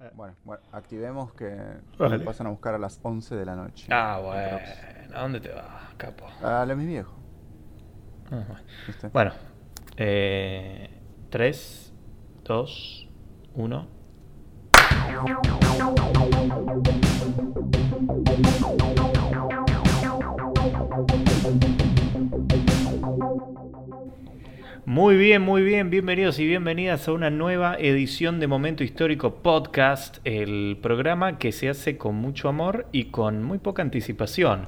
[0.00, 0.10] Eh.
[0.14, 1.56] Bueno, bueno, activemos que
[1.98, 2.18] Vale.
[2.18, 3.88] me pasan a buscar a las 11 de la noche.
[3.90, 4.58] Ah, bueno.
[5.14, 6.26] ¿A dónde te vas, capo?
[6.42, 7.14] A lo de mis viejos.
[8.30, 8.62] Ah, bueno.
[8.86, 9.08] ¿viste?
[9.08, 9.32] Bueno,
[9.96, 10.90] eh,
[11.30, 11.92] 3,
[12.44, 13.08] 2,
[13.54, 13.88] 1.
[24.88, 30.16] Muy bien, muy bien, bienvenidos y bienvenidas a una nueva edición de Momento Histórico Podcast,
[30.24, 34.66] el programa que se hace con mucho amor y con muy poca anticipación.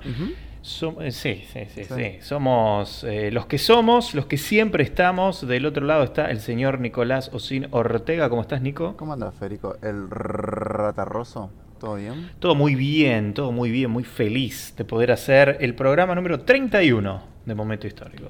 [0.62, 1.94] Som- eh, sí, sí, sí, Sí.
[1.94, 2.16] sí.
[2.20, 5.46] Somos eh, los que somos, los que siempre estamos.
[5.48, 8.28] Del otro lado está el señor Nicolás Osín Ortega.
[8.28, 8.98] ¿Cómo estás, Nico?
[8.98, 9.78] ¿Cómo anda, Federico?
[9.80, 11.50] ¿El ratarroso?
[11.78, 12.28] ¿Todo bien?
[12.40, 17.22] Todo muy bien, todo muy bien, muy feliz de poder hacer el programa número 31
[17.46, 18.28] de Momento Histórico.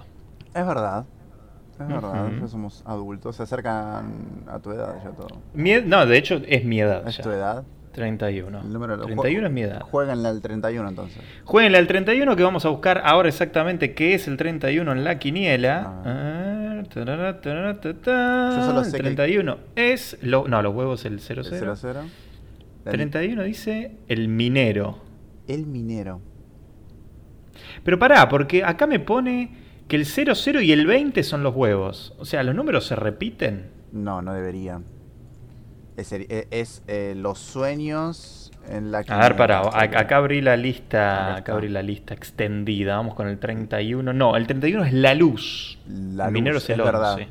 [0.54, 1.04] Es verdad.
[1.80, 3.36] Es verdad, ya somos adultos.
[3.36, 5.28] Se acercan a tu edad ya todo.
[5.54, 7.06] Mi no, de hecho es mi edad.
[7.08, 7.22] ¿Es ya.
[7.22, 7.64] tu edad?
[7.92, 8.60] 31.
[8.60, 9.80] El número de los 31 jue- es mi edad.
[9.80, 11.20] Jueguenle al 31 entonces.
[11.44, 15.18] Jueguenle al 31 que vamos a buscar ahora exactamente qué es el 31 en la
[15.18, 16.02] quiniela.
[16.04, 16.76] Ah.
[16.80, 18.52] Ah, tarara, tarara, ta, ta.
[18.56, 20.16] Yo solo sé el que- 31 es...
[20.22, 21.42] Lo, no, los huevos el 00.
[21.42, 22.00] El 00.
[22.84, 24.98] El- 31 dice el minero.
[25.48, 26.20] El minero.
[27.84, 29.50] Pero pará, porque acá me pone
[29.90, 32.14] que el 00 y el 20 son los huevos.
[32.18, 33.66] O sea, ¿los números se repiten?
[33.92, 34.80] No, no debería.
[35.96, 40.56] Es, el- e- es, eh, los sueños en la A ver, pará, acá abrí la
[40.56, 42.96] lista, Acá abrí la lista extendida.
[42.96, 44.12] Vamos con el 31.
[44.12, 45.78] No, el 31 es la luz.
[45.88, 47.14] La el minero luz, es el es verdad.
[47.14, 47.28] 11.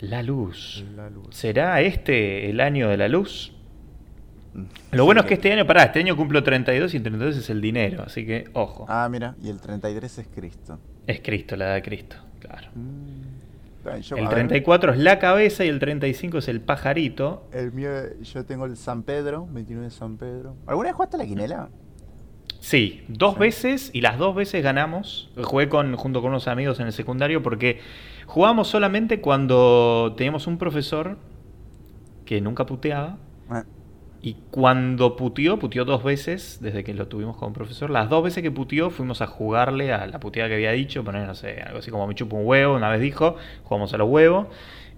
[0.00, 0.84] La luz.
[0.96, 1.26] La luz.
[1.36, 3.52] ¿Será este el año de la luz?
[4.92, 7.50] Lo bueno es que este año, pará, este año cumplo 32 y el 32 es
[7.50, 8.86] el dinero, así que ojo.
[8.88, 10.78] Ah, mira, y el 33 es Cristo.
[11.06, 12.68] Es Cristo, la edad de Cristo, claro.
[12.74, 14.00] Mm.
[14.02, 17.48] Yo- El a ver, 34 es la cabeza y el 35 es el pajarito.
[17.52, 17.88] el mío,
[18.22, 20.56] yo tengo el San Pedro, 29 de San Pedro.
[20.66, 21.68] ¿Alguna vez jugaste a la quinela?
[22.60, 23.40] Sí, dos Sí.
[23.40, 25.30] veces y las dos veces ganamos.
[25.42, 27.80] Jugué con, junto con unos amigos en el secundario porque
[28.26, 31.16] jugábamos solamente cuando teníamos un profesor
[32.26, 33.16] que nunca puteaba.
[34.20, 37.88] Y cuando puteó, puteó dos veces desde que lo tuvimos como profesor.
[37.90, 41.26] Las dos veces que puteó fuimos a jugarle a la puteada que había dicho, poner,
[41.26, 44.08] no sé, algo así como me chupo un huevo, una vez dijo, jugamos a los
[44.08, 44.48] huevos,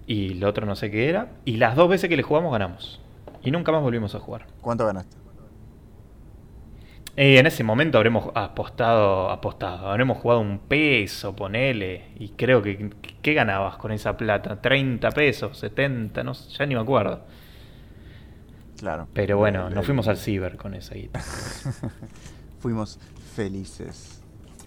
[0.07, 1.33] y lo otro no sé qué era.
[1.45, 2.99] Y las dos veces que le jugamos ganamos.
[3.43, 4.47] Y nunca más volvimos a jugar.
[4.59, 5.21] ¿Cuánto ganaste?
[7.17, 12.89] Eh, en ese momento habremos apostado, apostado, habremos jugado un peso, ponele, y creo que,
[13.21, 14.61] ¿qué ganabas con esa plata?
[14.61, 15.61] ¿30 pesos?
[15.61, 16.23] ¿70?
[16.23, 17.21] No, sé, ya ni me acuerdo.
[18.81, 19.07] Claro.
[19.13, 21.21] Pero bueno, nos el- fuimos al ciber con esa guita.
[22.59, 22.99] Fuimos
[23.35, 24.21] felices.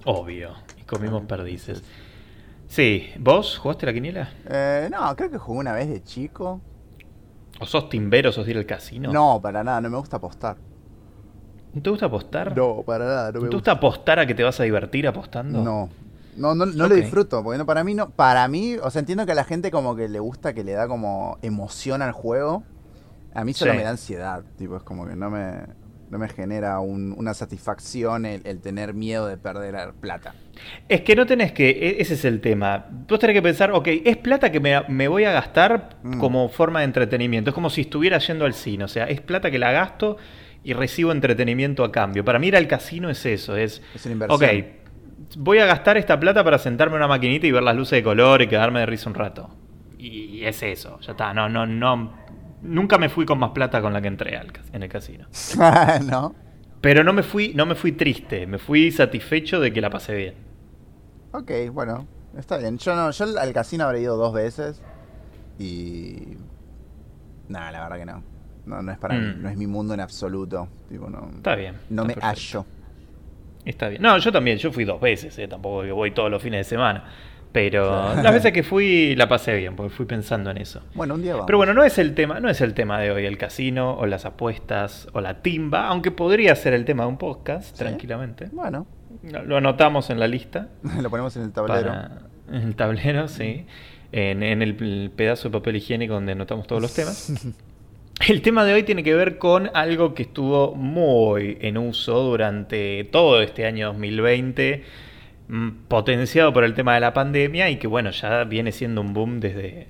[0.04, 0.52] Obvio.
[0.80, 1.82] Y comimos perdices.
[2.68, 4.30] Sí, ¿vos jugaste la quiniela?
[4.48, 6.60] Eh, no, creo que jugué una vez de chico.
[7.60, 9.12] ¿O sos timbero, sos de ir al casino?
[9.12, 10.56] No, para nada, no me gusta apostar.
[11.72, 12.56] ¿No te gusta apostar?
[12.56, 13.72] No, para nada, no ¿No me te gusta.
[13.72, 15.62] apostar a que te vas a divertir apostando?
[15.62, 15.88] No.
[16.36, 19.24] No, no, no lo disfruto, porque no, para mí no, para mí, o sea, entiendo
[19.24, 22.64] que a la gente como que le gusta que le da como emoción al juego.
[23.34, 23.78] A mí solo Sí.
[23.78, 25.52] me da ansiedad, tipo, es como que no me,
[26.10, 30.34] no me genera un- una satisfacción el, el tener miedo de perder plata.
[30.88, 32.86] Es que no tenés que, e- ese es el tema.
[33.08, 36.18] Vos tenés que pensar, ok, es plata que me, me voy a gastar Mm.
[36.20, 37.50] como forma de entretenimiento.
[37.50, 38.84] Es como si estuviera yendo al cine.
[38.84, 40.16] O sea, es plata que la gasto
[40.62, 42.24] y recibo entretenimiento a cambio.
[42.24, 44.50] Para mí ir al casino es eso, es, Es una inversión.
[44.50, 44.64] ok,
[45.38, 48.02] voy a gastar esta plata para sentarme en una maquinita y ver las luces de
[48.04, 49.50] color y quedarme de risa un rato.
[49.98, 51.34] Y es eso, ya está.
[51.34, 52.12] No, no, no.
[52.64, 55.26] Nunca me fui con más plata con la que entré al en el casino.
[56.06, 56.34] ¿No?
[56.80, 60.14] Pero no me fui, no me fui triste, me fui satisfecho de que la pasé
[60.14, 60.34] bien.
[61.32, 62.78] Ok, bueno, está bien.
[62.78, 64.82] Yo no, yo al casino habré ido dos veces
[65.58, 66.36] y
[67.48, 68.22] nada, la verdad que no.
[68.66, 69.42] No, no es para mí, Mm.
[69.42, 70.68] no es mi mundo en absoluto.
[70.88, 71.74] Tipo, no, Está bien.
[71.90, 72.58] no está me perfecto.
[72.58, 72.66] hallo.
[73.66, 74.02] Está bien.
[74.02, 76.64] No, yo también, yo fui dos veces, eh, tampoco que voy todos los fines de
[76.64, 77.04] semana.
[77.54, 78.22] Pero Claro.
[78.22, 80.82] las veces que fui la pasé bien, porque fui pensando en eso.
[80.94, 81.46] Bueno, un día vamos.
[81.46, 84.06] Pero bueno, no es el tema, no es el tema de hoy, el casino, o
[84.06, 87.78] las apuestas, o la timba, aunque podría ser el tema de un podcast, ¿Sí?
[87.78, 88.48] tranquilamente.
[88.52, 88.86] Bueno,
[89.46, 90.66] Lo anotamos en la lista.
[91.00, 91.86] lo ponemos en el tablero.
[91.88, 92.10] para-
[92.50, 93.64] en el tablero, sí.
[94.10, 97.32] En, en el, pedazo de papel higiénico donde anotamos todos los temas.
[98.28, 103.02] El tema de hoy tiene que ver con algo que estuvo muy en uso durante
[103.10, 105.13] todo este año 2020, mm,
[105.88, 109.40] potenciado por el tema de la pandemia y que bueno, ya viene siendo un boom
[109.40, 109.88] desde...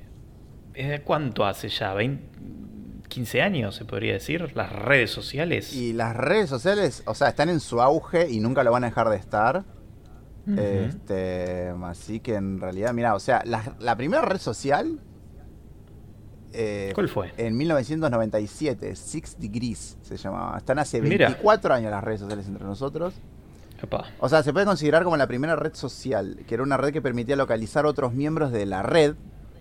[0.73, 1.95] ¿Desde cuánto hace ya?
[1.95, 2.19] ¿20,
[3.09, 4.57] 15 años se podría decir?
[4.57, 5.73] Las redes sociales.
[5.73, 8.89] Y las redes sociales, o sea, están en su auge y nunca lo van a
[8.89, 9.65] dejar de estar.
[10.47, 15.01] Este, así que en realidad, mira, o sea, la, la primera red social
[16.57, 17.33] eh, ¿Cuál fue?
[17.37, 20.57] En 1997, Six Degrees se llamaba.
[20.57, 21.27] Están hace Mira.
[21.27, 23.15] 24 años las redes sociales entre nosotros.
[24.21, 27.03] O sea, se puede considerar como la primera red social, que era una red que
[27.03, 29.15] permitía localizar otros miembros de la red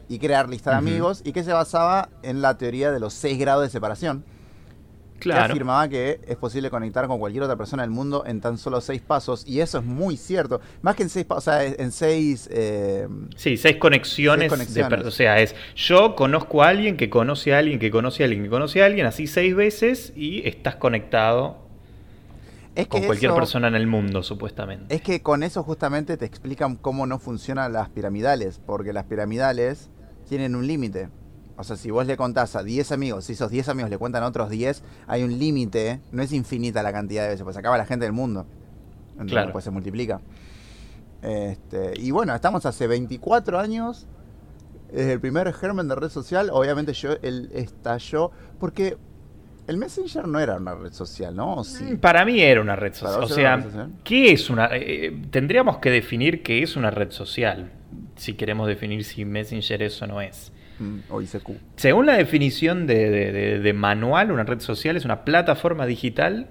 [0.10, 3.40] y crear lista de amigos y que se basaba en la teoría de los seis
[3.40, 4.24] grados de separación.
[5.14, 5.54] Que Claro.
[5.54, 9.02] afirmaba que es posible conectar con cualquier otra persona del mundo en tan solo seis
[9.02, 9.46] pasos.
[9.48, 10.60] Y eso es muy cierto.
[10.82, 12.50] Más que en seis pasos, o sea, en seis...
[12.52, 14.52] eh, Sí, seis conexiones.
[14.52, 15.04] Seis conexiones.
[15.04, 18.26] de o sea, es yo conozco a alguien que conoce a alguien que conoce a
[18.26, 21.63] alguien que conoce a alguien, así seis veces y estás conectado
[22.76, 24.94] es que con cualquier eso- persona en el mundo, supuestamente.
[24.96, 29.90] Es que con eso justamente te explican cómo no funcionan las piramidales, porque las piramidales
[30.28, 31.10] tienen un límite.
[31.56, 34.24] O sea, si vos le contás a 10 amigos, si esos 10 amigos le cuentan
[34.24, 37.78] a otros 10, hay un límite, no es infinita la cantidad de veces, pues acaba
[37.78, 38.48] la gente del mundo.
[39.12, 39.52] Entonces, Claro.
[39.52, 40.20] Pues se multiplica.
[41.22, 44.08] Este, y bueno, estamos hace 24 años,
[44.92, 48.98] desde el primer germen de red social, obviamente yo, él estalló, porque
[49.68, 51.56] el Messenger no era una red social, ¿no?
[51.56, 51.84] ¿O sí?
[51.84, 53.24] Mm, Para mí era una red social.
[53.24, 53.88] O sea.
[54.04, 54.70] ¿qué es una?
[54.74, 57.72] eh, tendríamos que definir qué es una red social,
[58.16, 60.52] si queremos definir si Messenger es o no es.
[60.80, 61.50] Mm, o ICQ.
[61.76, 66.48] Según la definición de, de- de- de manual, una red social es una plataforma digital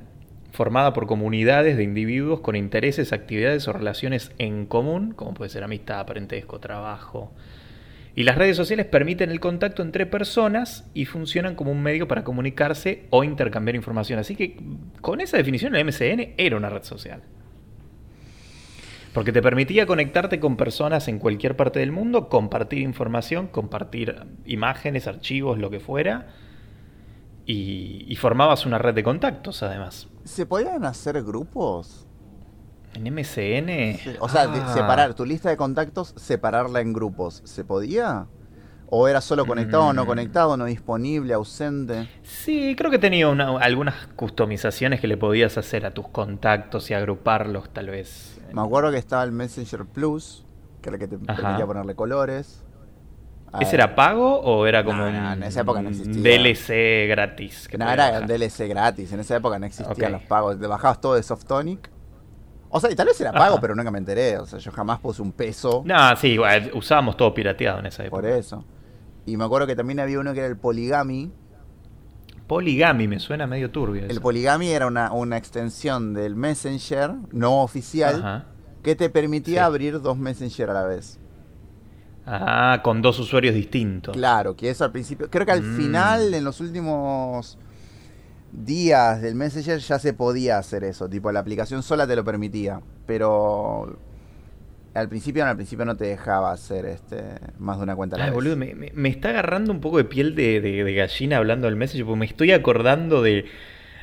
[0.53, 5.65] formada por comunidades de individuos con intereses, actividades o relaciones en común, como puede ser
[5.65, 7.33] amistad, parentesco, trabajo.
[8.15, 12.25] Y las redes sociales permiten el contacto entre personas y funcionan como un medio para
[12.25, 14.19] comunicarse o intercambiar información.
[14.19, 14.59] Así que
[15.01, 17.23] con esa definición el MCN era una red social.
[19.15, 25.07] Porque te permitía conectarte con personas en cualquier parte del mundo, compartir información, compartir imágenes,
[25.07, 26.29] archivos, lo que fuera.
[27.45, 30.09] Y, y formabas una red de contactos además.
[30.25, 32.07] ¿Se podían hacer grupos?
[32.95, 33.99] En MCN.
[34.21, 34.75] O sea, Ah.
[34.75, 37.41] separar tu lista de contactos, separarla en grupos.
[37.45, 38.27] ¿Se podía?
[38.95, 40.07] ¿O era solo conectado, no Mm.
[40.07, 42.11] conectado, no disponible, ausente?
[42.23, 46.95] Sí, creo que tenía una- algunas customizaciones que le podías hacer a tus contactos y
[46.95, 48.39] agruparlos tal vez.
[48.53, 50.45] Me acuerdo que estaba el Messenger Plus,
[50.83, 51.41] que era el que te Ajá.
[51.41, 52.63] permitía ponerle colores.
[53.61, 56.23] ¿Ese Ah, era pago o era como No, en esa época no existía.
[56.23, 57.69] DLC gratis?
[57.69, 59.11] que No, era DLC gratis.
[59.13, 60.21] En esa época no existían Ok.
[60.21, 60.59] los pagos.
[60.61, 61.91] Te bajabas todo de Softonic.
[62.75, 63.61] O sea, y tal vez era pago, Ajá.
[63.61, 64.39] pero nunca me enteré.
[64.39, 68.03] O sea, yo jamás puse un peso No, sí, igual, usábamos todo pirateado en esa
[68.09, 68.39] por época.
[68.39, 68.65] eso.
[69.27, 71.31] Y me acuerdo que también había uno que era el Poligami.
[72.47, 74.05] Poligami me suena medio turbio.
[74.07, 74.21] El.
[74.21, 78.45] Poligami era una, una extensión del Messenger no oficial Ajá.
[78.83, 79.65] que te permitía Sí.
[79.67, 81.19] abrir dos Messenger a la vez.
[82.27, 84.15] Ah, con dos usuarios distintos.
[84.15, 85.29] Claro, que eso al principio.
[85.31, 85.77] Creo que al Mm.
[85.77, 87.59] final, en los últimos
[88.53, 91.09] días del Messenger, ya se podía hacer eso.
[91.09, 92.81] Tipo, la aplicación sola te lo permitía.
[93.07, 93.97] Pero
[94.95, 97.23] al principio, no, al principio no te dejaba hacer este
[97.59, 98.35] más de una cuenta a la Ay, vez.
[98.35, 101.67] boludo, me, me- me está agarrando un poco de piel de, de- de gallina hablando
[101.67, 103.47] del Messenger, porque me estoy acordando de,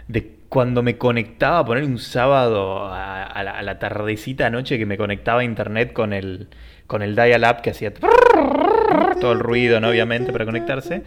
[0.07, 4.79] de cuando me conectaba a poner un sábado a, a la, a la tardecita anoche
[4.79, 6.47] que me conectaba a internet con el,
[6.87, 7.93] con el dial-up que hacía
[9.21, 9.89] todo el ruido, ¿no?
[9.89, 11.03] Obviamente, para conectarse.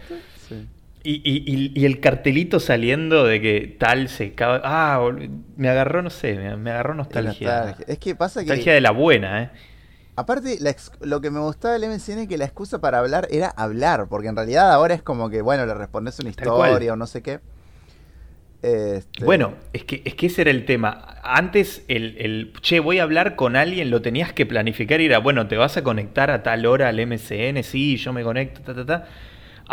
[1.05, 4.61] Y, y- y- y el cartelito saliendo de que tal se acaba.
[4.63, 5.01] Ah,
[5.57, 7.65] me agarró, no sé, me, me agarró nostalgia.
[7.65, 7.85] Nostalgia.
[7.87, 8.47] Es que pasa que.
[8.49, 9.49] Nostalgia de la buena, ¿eh?
[10.15, 13.27] Aparte, la ex- lo que me gustaba del MCN es que la excusa para hablar
[13.31, 16.95] era hablar, porque en realidad ahora es como que, bueno, le respondes una historia o
[16.95, 17.39] no sé qué.
[18.61, 21.17] Este, Bueno, es que, es que ese era el tema.
[21.23, 25.19] Antes, el, el, che, voy a hablar con alguien, lo tenías que planificar y era,
[25.19, 28.73] bueno, te vas a conectar a tal hora al MCN, sí, yo me conecto, ta,
[28.73, 29.07] ta, ta.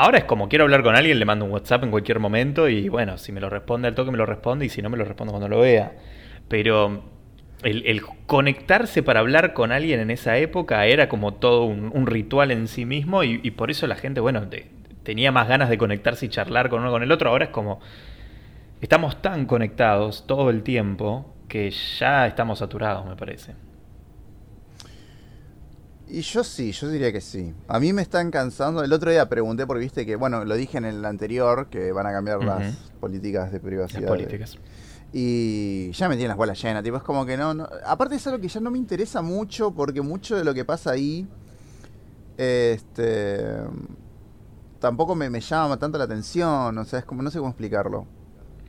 [0.00, 2.88] Ahora es como quiero hablar con alguien, le mando un WhatsApp en cualquier momento y
[2.88, 5.04] bueno, si me lo responde al toque, me lo responde y si no, me lo
[5.04, 5.92] respondo cuando lo vea.
[6.48, 7.04] Pero
[7.62, 12.66] el, conectarse para hablar con alguien en esa época era como todo un, ritual en
[12.66, 14.70] sí mismo y, por eso la gente, bueno, te-
[15.02, 17.28] tenía más ganas de conectarse y charlar con uno con el otro.
[17.28, 17.80] Ahora es como,
[18.80, 23.52] estamos tan conectados todo el tiempo que ya estamos saturados, me parece.
[26.12, 27.54] Y yo sí, yo diría que sí.
[27.68, 28.82] A mí me están cansando.
[28.82, 32.06] El otro día pregunté, porque viste que, bueno, lo dije en el anterior, que van
[32.06, 34.00] a cambiar las políticas de privacidad.
[34.02, 34.56] Las políticas.
[35.12, 38.26] Y ya me tienen las bolas llenas, tipo, es como que no, no- Aparte es
[38.26, 41.26] algo que ya no me interesa mucho, porque mucho de lo que pasa ahí,
[42.36, 43.44] este...
[44.78, 48.06] Tampoco me, me llama tanto la atención, o sea, es como, no sé cómo explicarlo.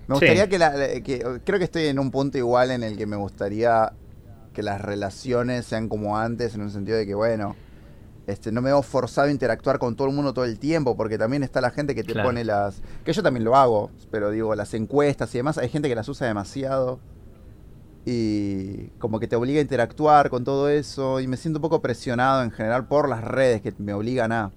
[0.07, 0.25] Me Sí.
[0.25, 3.15] gustaría que la- que, creo que estoy en un punto igual en el que me
[3.15, 3.93] gustaría
[4.53, 7.55] que las relaciones sean como antes, en un sentido de que, bueno,
[8.27, 11.17] este, no me veo forzado a interactuar con todo el mundo todo el tiempo, porque
[11.17, 12.29] también está la gente que te Claro.
[12.29, 12.81] pone las...
[13.03, 16.07] Que yo también lo hago, pero digo, las encuestas y demás, hay gente que las
[16.07, 16.99] usa demasiado
[18.05, 21.81] y como que te obliga a interactuar con todo eso y me siento un poco
[21.81, 24.51] presionado en general por las redes que me obligan a...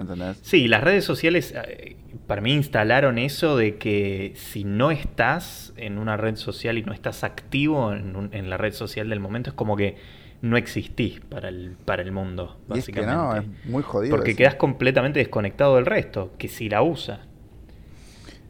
[0.00, 0.38] ¿Entendés?
[0.42, 5.98] Sí, las redes sociales eh, para mí instalaron eso de que si no estás en
[5.98, 9.50] una red social y no estás activo en, un- en la red social del momento,
[9.50, 9.96] es como que
[10.42, 13.14] no existís para el, para el mundo, Y es que básicamente.
[13.14, 14.16] no, es muy jodido.
[14.16, 14.38] Porque eso.
[14.38, 17.26] quedas completamente desconectado del resto, que si la usa.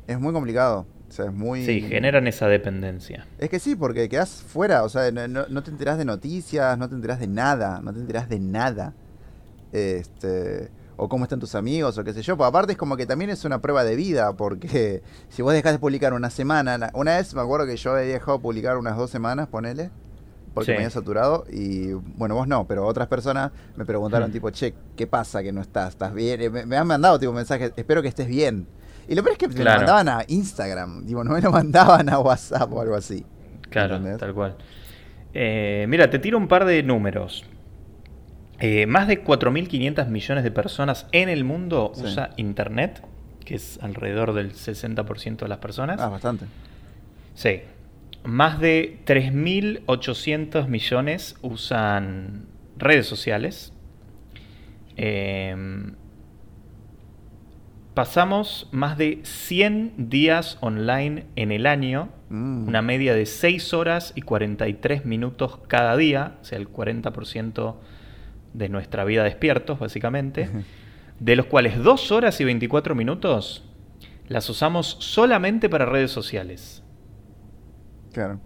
[0.07, 0.87] Es muy complicado.
[1.09, 1.65] O sea, es muy.
[1.65, 3.27] Sí, generan esa dependencia.
[3.39, 6.79] Es que sí, porque quedás fuera, o sea, no, no- no te enterás de noticias,
[6.79, 8.95] no te enterás de nada, no te enterás de nada.
[9.73, 10.69] Este,
[11.03, 12.37] o cómo están tus amigos, o qué sé yo.
[12.37, 15.73] Porque aparte es como que también es una prueba de vida, porque si vos dejás
[15.73, 18.97] de publicar una semana, una vez me acuerdo que yo había dejado de publicar unas
[18.97, 19.91] dos semanas, ponele,
[20.53, 20.71] porque Sí.
[20.73, 24.33] me había saturado, y bueno, vos no, pero otras personas me preguntaron Mm.
[24.33, 25.91] tipo, che, ¿qué pasa que no estás?
[25.91, 26.53] ¿Estás bien?
[26.53, 28.67] Me, me han mandado tipo mensajes, espero que estés bien.
[29.09, 32.09] Y lo peor es que me lo mandaban a Instagram, digo, no me lo mandaban
[32.11, 33.25] a WhatsApp o algo así.
[33.71, 34.19] Claro, ¿Entendés?
[34.21, 34.57] tal cual.
[35.33, 37.45] Eh, mira, te tiro un par de números.
[38.61, 42.03] Eh, más de 4.500 millones de personas en el mundo Sí.
[42.05, 43.03] usa Internet,
[43.45, 46.01] que es alrededor del 60% de las personas.
[46.01, 46.45] Ah, bastante.
[47.35, 47.61] Sí.
[48.23, 52.45] Más de 3.800 millones usan
[52.77, 53.73] redes sociales.
[54.97, 55.95] Em,
[57.95, 62.69] pasamos más de 100 días online en el año, Mm.
[62.69, 67.81] una media de 6 horas y 43 minutos cada día, o sea, el 40%
[68.53, 70.49] de nuestra vida despiertos, básicamente,
[71.19, 73.65] de los cuales 2 horas y 24 minutos
[74.29, 76.83] las usamos solamente para redes sociales.
[78.13, 78.41] Claro.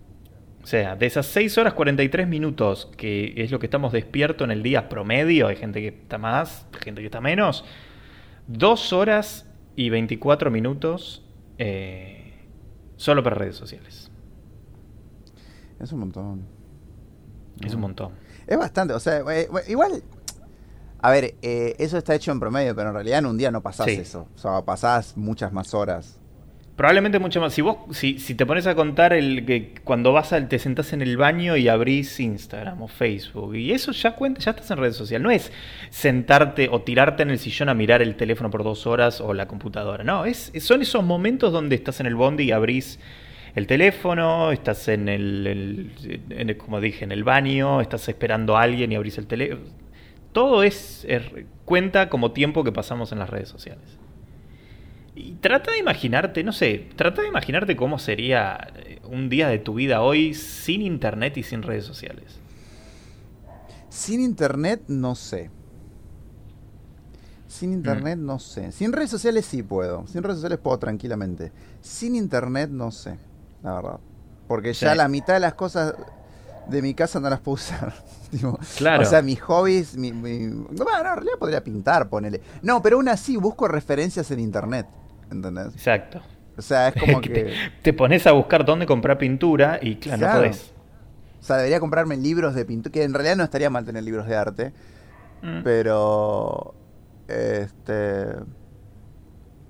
[0.63, 4.51] O sea, de esas 6 horas 43 minutos, que es lo que estamos despiertos en
[4.51, 7.67] el día promedio, hay gente que está más, gente que está menos,
[8.47, 9.47] 2 horas
[9.77, 11.23] y 24 minutos
[11.59, 12.33] eh,
[12.97, 14.11] solo para redes sociales.
[15.81, 16.47] Es un montón.
[17.63, 18.13] Es un montón.
[18.47, 20.03] Es bastante, o sea, eh, igual.
[21.01, 23.61] A ver, eh, eso está hecho en promedio, pero en realidad en un día no
[23.63, 23.93] pasás Sí.
[23.93, 24.27] eso.
[24.35, 26.19] O sea, pasás muchas más horas.
[26.77, 27.53] Probablemente mucho más.
[27.53, 30.93] Si vos, si, si te pones a contar el que cuando vas al, te sentás
[30.93, 34.79] en el baño y abrís Instagram o Facebook, y eso ya cuenta, ya estás en
[34.79, 35.23] redes sociales.
[35.23, 35.53] No es
[35.91, 39.47] sentarte o tirarte en el sillón a mirar el teléfono por dos horas o la
[39.47, 40.03] computadora.
[40.03, 42.99] No, es, son esos momentos donde estás en el bondi y abrís
[43.55, 48.57] el teléfono, estás en el, el- en el- como dije, en el baño, estás esperando
[48.57, 49.63] a alguien y abrís el teléfono.
[50.33, 51.23] Todo es, es-
[51.65, 53.85] cuenta como tiempo que pasamos en las redes sociales.
[55.17, 59.61] Y trata de imaginarte, no sé, trata de imaginarte cómo sería eh, un día de
[59.61, 62.41] tu vida hoy sin internet y sin redes sociales.
[63.89, 65.51] Sin internet, no sé.
[67.47, 67.75] Sin Mm.
[67.75, 68.73] internet, no sé.
[68.73, 70.05] Sin redes sociales sí puedo.
[70.09, 71.53] Sin redes sociales puedo tranquilamente.
[71.81, 73.17] Sin internet, no sé.
[73.64, 73.99] La verdad.
[74.47, 74.97] Porque ya Sí.
[74.99, 75.94] la mitad de las cosas
[76.68, 77.92] de mi casa no las puedo usar.
[78.76, 79.02] Claro.
[79.02, 79.97] O sea, mis hobbies.
[79.97, 82.40] Mi, mi- Bueno, en realidad podría pintar, ponele.
[82.62, 84.87] No, pero aún así busco referencias en internet.
[85.30, 85.68] ¿Entendés?
[85.75, 86.21] Exacto.
[86.56, 87.44] O sea, es como Que que.
[87.44, 90.35] te, te pones a buscar dónde comprar pintura y claro, Claro.
[90.35, 90.73] no podés.
[91.40, 92.92] O sea, debería comprarme libros de pintura.
[92.92, 94.73] Que en realidad no estaría mal tener libros de arte.
[95.42, 95.62] Mm.
[95.62, 96.75] Pero.
[97.28, 98.26] Este.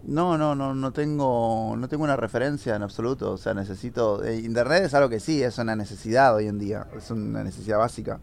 [0.07, 3.33] No, no, no, no tengo, no tengo una referencia en absoluto.
[3.33, 4.23] O sea, necesito.
[4.25, 6.87] eh, Internet es algo que sí, es una necesidad hoy en día.
[6.97, 8.21] Es una necesidad básica.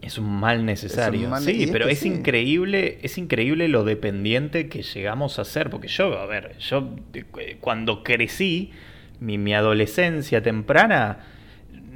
[0.00, 1.24] Es un mal necesario.
[1.24, 2.08] Un mal- sí, es pero que es sí.
[2.08, 5.68] increíble, es increíble lo dependiente que llegamos a ser.
[5.70, 8.70] Porque yo, a ver, yo eh, cuando crecí,
[9.20, 11.18] mi, mi adolescencia temprana,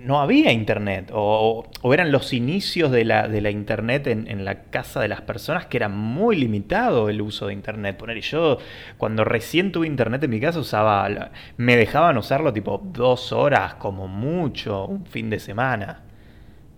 [0.05, 1.11] no había internet.
[1.13, 5.09] O, o eran los inicios de la, de la internet en, en la casa de
[5.09, 7.97] las personas, que era muy limitado el uso de internet.
[7.97, 8.59] Poner, y yo,
[8.99, 11.31] cuando recién tuve internet en mi casa, usaba.
[11.57, 16.03] me dejaban usarlo tipo dos horas, como mucho, un fin de semana.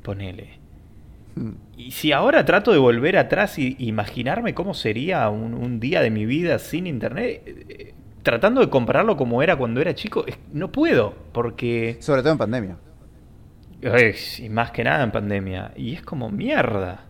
[0.03, 0.59] Ponele.
[1.35, 1.53] Hmm.
[1.77, 6.11] Y si ahora trato de volver atrás y imaginarme cómo sería un, un día de
[6.11, 10.71] mi vida sin internet, eh, eh, tratando de compararlo como era cuando era chico, no
[10.71, 11.97] puedo, porque...
[12.01, 12.77] Sobre todo en pandemia.
[14.39, 15.73] Y más que nada en pandemia.
[15.77, 17.05] Y es como mierda.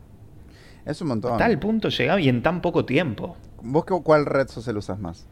[0.85, 1.35] Es un montón.
[1.35, 3.37] A tal punto llegaba y en tan poco tiempo.
[3.63, 5.27] ¿Vos cuál red social usas más?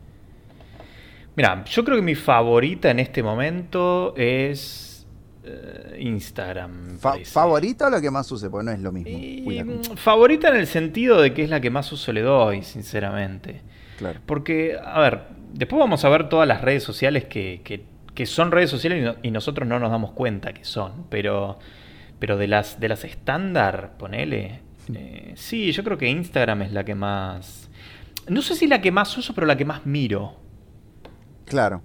[1.37, 5.07] Mira, yo creo que mi favorita en este momento es
[5.45, 6.71] eh, Instagram.
[6.93, 7.31] me Fa- parece.
[7.33, 8.51] ¿Favorita o lo que más use?
[8.51, 9.11] Porque no es lo mismo.
[9.11, 13.63] Y, favorita en el sentido de que es la que más uso le doy, sinceramente.
[13.99, 14.21] Claro.
[14.27, 15.23] Porque, a ver,
[15.55, 19.05] después vamos a ver todas las redes sociales que, que- que son redes sociales y,
[19.05, 21.07] no- y nosotros no nos damos cuenta que son.
[21.11, 21.59] Pero,
[22.19, 24.61] pero de las de las estándar, ponele.
[24.95, 27.69] eh, sí, yo creo que Instagram es la que más.
[28.29, 30.37] No sé si la que más uso, pero la que más miro.
[31.47, 31.83] Claro.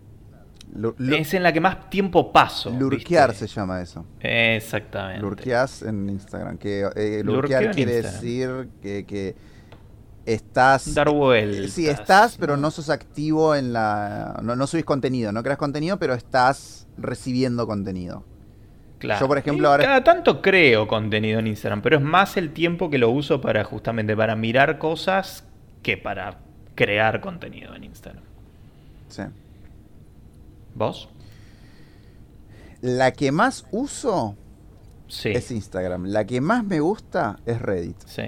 [1.09, 2.69] Es en la que más tiempo paso.
[2.69, 3.47] ¿viste?
[3.47, 4.05] se llama eso.
[4.19, 5.21] Exactamente.
[5.21, 6.57] Lurkeás en Instagram.
[6.57, 7.25] Que eh, en
[7.71, 9.35] quiere decir que, que
[10.25, 10.93] estás...
[10.93, 11.71] Dar vueltas.
[11.71, 14.39] Sí, estás, pero no sos activo en la...
[14.43, 18.23] No, no subís contenido, no creas contenido, pero estás recibiendo contenido.
[18.99, 19.19] Claro.
[19.19, 22.53] Yo, por ejemplo, Y ahora- Cada tanto creo contenido en Instagram, pero es más el
[22.53, 25.43] tiempo que lo uso para justamente para mirar cosas
[25.83, 26.39] que para
[26.75, 28.23] crear contenido en Instagram.
[29.09, 29.23] Sí.
[30.73, 31.09] ¿Vos?
[32.81, 34.35] La que más uso
[35.07, 35.29] Sí.
[35.29, 36.05] es Instagram.
[36.05, 37.97] La que más me gusta es Reddit.
[38.07, 38.23] Sí.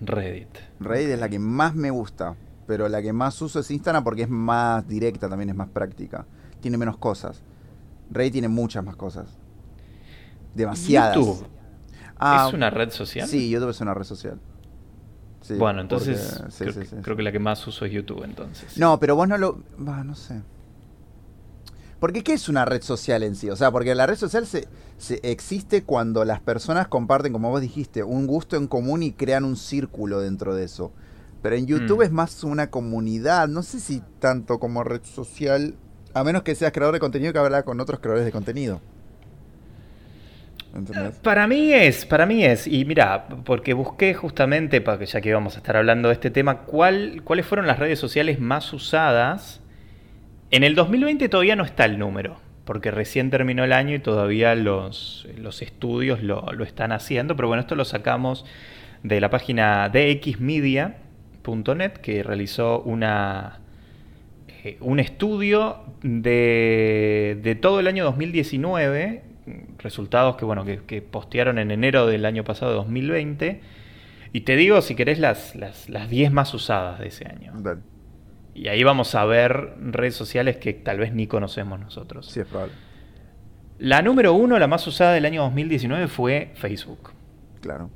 [0.00, 0.48] Reddit.
[0.80, 2.36] Reddit es la que más me gusta,
[2.66, 6.26] pero la que más uso es Instagram porque es más directa, también es más práctica.
[6.60, 7.42] Tiene menos cosas.
[8.10, 9.26] Reddit tiene muchas más cosas.
[10.54, 11.16] Demasiadas.
[11.16, 11.46] YouTube.
[12.18, 13.28] Ah, ¿Es una red social?
[13.28, 14.40] Sí, YouTube es una red social.
[15.40, 18.24] Sí, bueno, entonces porque- sí, creo, sí, creo que la que más uso es YouTube
[18.24, 18.76] entonces.
[18.76, 19.62] No, pero vos no lo...
[19.78, 20.42] bah, no sé.
[22.00, 23.50] Porque ¿qué es una red social en sí?
[23.50, 27.60] O sea, porque la red social se, se existe cuando las personas comparten, como vos
[27.60, 30.92] dijiste, un gusto en común y crean un círculo dentro de eso.
[31.42, 32.02] Pero en YouTube Mm.
[32.02, 35.74] es más una comunidad, no sé si tanto como red social,
[36.14, 38.80] a menos que seas creador de contenido que habla con otros creadores de contenido.
[40.74, 41.14] ¿Entendés?
[41.22, 45.32] Para mí es, para mí es, y mira, porque busqué justamente, para que ya que
[45.32, 49.60] vamos a estar hablando de este tema, cuál, cuáles fueron las redes sociales más usadas.
[50.50, 54.54] En el 2020 todavía no está el número, porque recién terminó el año y todavía
[54.54, 58.44] los, los estudios lo, lo están haciendo, pero bueno, esto lo sacamos
[59.02, 63.60] de la página dxmedia.net, que realizó una,
[64.64, 69.22] eh, un estudio de, de todo el año 2019,
[69.78, 73.60] resultados que, bueno, que, postearon en enero del año pasado, 2020,
[74.32, 77.52] y te digo, si querés, las, las, las 10 más usadas de ese año.
[78.58, 82.26] Y ahí vamos a ver redes sociales que tal vez ni conocemos nosotros.
[82.26, 82.74] Sí, es probable.
[83.78, 87.12] La número uno, la más usada del año 2019, fue Facebook.
[87.60, 87.88] Claro.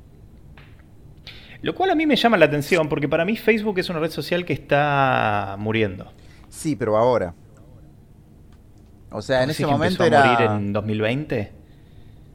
[1.61, 4.09] Lo cual a mí me llama la atención, porque para mí Facebook es una red
[4.11, 6.13] social que está muriendo.
[6.47, 7.33] Sí, pero ahora.
[9.11, 10.49] O sea, en ¿Decís ese momento empezó a era...
[10.49, 11.51] morir en 2020?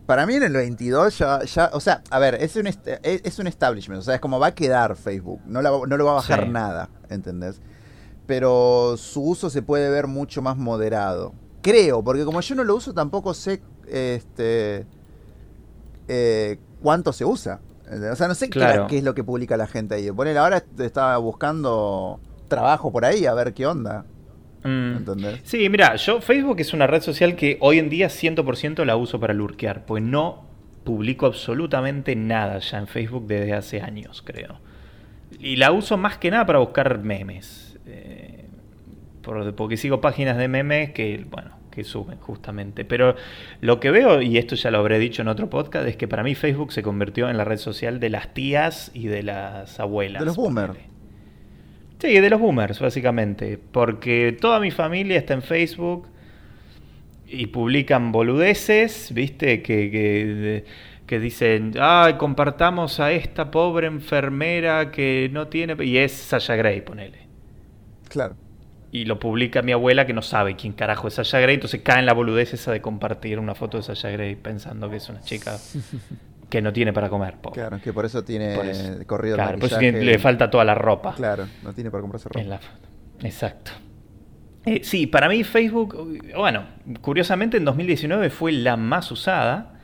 [0.07, 3.39] Para mí en el 22 ya, ya o sea, a ver, es un, es es
[3.39, 6.13] un establishment, o sea, es como va a quedar Facebook, no, la- no lo va
[6.13, 6.49] a bajar Sí.
[6.51, 7.61] nada, ¿entendés?
[8.29, 11.33] Pero su uso se puede ver mucho más moderado.
[11.63, 13.61] Creo, porque como yo no lo uso tampoco sé
[13.91, 14.87] este
[16.07, 17.61] eh, cuánto se usa.
[18.13, 18.87] O sea, no sé qué- Claro.
[18.87, 20.11] qué, es lo que publica la gente ahí.
[20.13, 24.05] Ponele, ahora estaba buscando trabajo por ahí a ver qué onda,
[24.63, 24.97] Mm.
[24.99, 25.41] ¿entendés?
[25.45, 29.19] Sí, mira, yo Facebook es una red social que hoy en día 100% la uso
[29.19, 30.45] para lurquear, pues no
[30.85, 34.61] publico absolutamente nada ya en Facebook desde hace años, creo.
[35.39, 37.68] Y la uso más que nada para buscar memes.
[39.29, 42.85] Por- porque sigo páginas de memes que, bueno, que suben justamente.
[42.87, 43.15] Pero
[43.61, 46.23] lo que veo, y esto ya lo habré dicho en otro podcast, es que para
[46.23, 50.21] mí Facebook se convirtió en la red social de las tías y de las abuelas.
[50.21, 50.79] De los boomers.
[52.01, 53.59] Sí, de los boomers, básicamente.
[53.59, 56.09] Porque toda mi familia está en Facebook
[57.27, 59.61] y publican boludeces, ¿viste?
[59.63, 60.65] Que, que,
[61.07, 65.77] que dicen, ay, compartamos a esta pobre enfermera que no tiene...
[65.85, 67.29] Y es Sasha Grey, ponele.
[68.09, 68.37] Claro.
[68.91, 71.99] Y lo publica mi abuela que no sabe quién carajo es Sasha Grey, entonces cae
[71.99, 75.21] en la boludez esa de compartir una foto de Sasha Grey pensando que es una
[75.21, 75.57] chica
[76.49, 77.35] que no tiene para comer.
[77.37, 77.61] pobre.
[77.61, 78.95] Claro, que por eso tiene Por eso.
[79.07, 81.15] corrido el Claro, por eso tiene- le falta toda la ropa.
[81.15, 82.41] Claro, no tiene para comprarse ropa.
[82.41, 82.89] En la foto.
[83.23, 83.73] Exacto.
[84.65, 86.65] Eh, sí, para mí Facebook, bueno,
[87.03, 89.75] curiosamente en 2019 fue la más usada,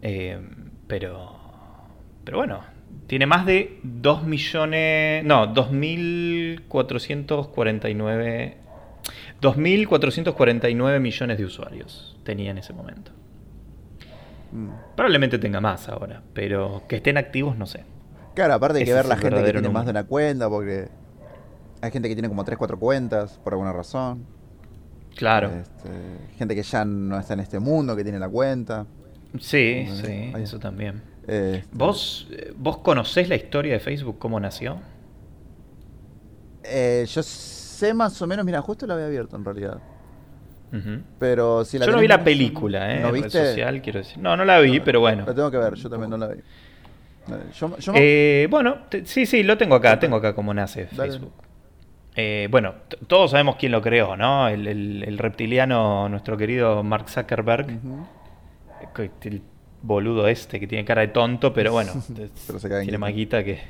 [0.00, 0.38] eh,
[0.86, 1.38] pero,
[2.24, 2.60] pero bueno,
[3.12, 8.54] tiene más de 2 millones, no, 2.449,
[9.42, 13.12] 2.449 millones de usuarios tenía en ese momento.
[14.50, 14.70] Mm.
[14.96, 17.84] Probablemente tenga más ahora, pero que estén activos no sé.
[18.34, 20.88] Claro, aparte hay que ver la gente que tiene más de una cuenta, porque
[21.82, 24.24] hay gente que tiene como 3, 4 cuentas, por alguna razón.
[25.16, 25.50] Claro.
[25.50, 25.90] Este,
[26.38, 28.86] gente que ya no está en este mundo, que tiene la cuenta.
[29.38, 31.11] Sí, Bueno, sí, eso también.
[31.26, 34.80] Este, ¿Vos, eh, ¿Vos conocés la historia de Facebook, cómo nació?
[36.64, 39.78] eh, yo sé más o menos, mira, justo la había abierto en realidad.
[41.18, 43.00] Pero si la yo no vi la película, ¿eh?
[43.00, 43.44] ¿No red viste?
[43.44, 44.18] social, quiero decir.
[44.18, 45.24] No, no la vi, pero bueno.
[45.26, 46.40] La tengo que ver, yo también no la vi.
[47.26, 50.88] Dale, Yo, yo- Eh, bueno, te- sí, sí, lo tengo acá, tengo acá cómo nace
[50.92, 51.12] Dale.
[51.12, 51.32] Facebook.
[52.16, 52.74] Eh, bueno,
[53.06, 54.48] todos sabemos quién lo creó, ¿no?
[54.48, 57.66] El, el- el reptiliano, nuestro querido Mark Zuckerberg,
[59.24, 59.42] el
[59.82, 61.92] boludo este que tiene cara de tonto, pero bueno,
[62.46, 63.60] Pero se tiene más guita que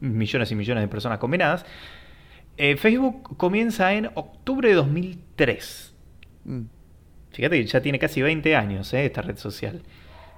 [0.00, 1.64] millones y millones de personas combinadas.
[2.56, 5.94] Eh, Facebook comienza en octubre de 2003.
[6.44, 6.60] Mm.
[7.32, 9.06] Fíjate que ya tiene casi 20 años ¿eh?
[9.06, 9.82] esta red social.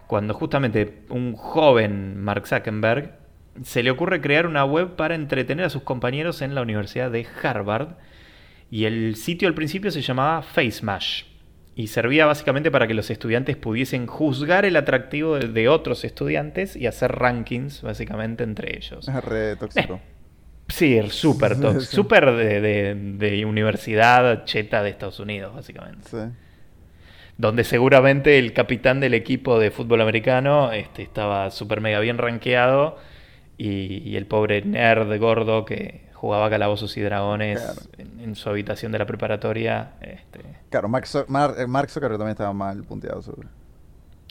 [0.06, 3.18] Cuando justamente un joven Mark Zuckerberg
[3.62, 7.26] se le ocurre crear una web para entretener a sus compañeros en la Universidad de
[7.42, 7.96] Harvard.
[8.70, 11.24] Y el sitio al principio se llamaba FaceMash.
[11.76, 16.86] Y servía básicamente para que los estudiantes pudiesen juzgar el atractivo de, otros estudiantes y
[16.86, 19.06] hacer rankings, básicamente, entre ellos.
[19.06, 19.94] Es re tóxico.
[19.94, 20.00] Eh,
[20.68, 21.92] sí, súper tóxico.
[21.92, 26.08] Súper de, de, universidad cheta de Estados Unidos, básicamente.
[26.08, 26.16] Sí
[27.38, 32.96] donde seguramente el capitán del equipo de fútbol americano este, estaba súper mega bien rankeado
[33.58, 37.62] y, el pobre nerd gordo que jugaba calabozos y dragones
[37.98, 39.92] en, su habitación de la preparatoria.
[40.00, 40.40] Este...
[40.70, 43.48] Claro, Mark, Zuckerberg también estaba mal punteado, seguro.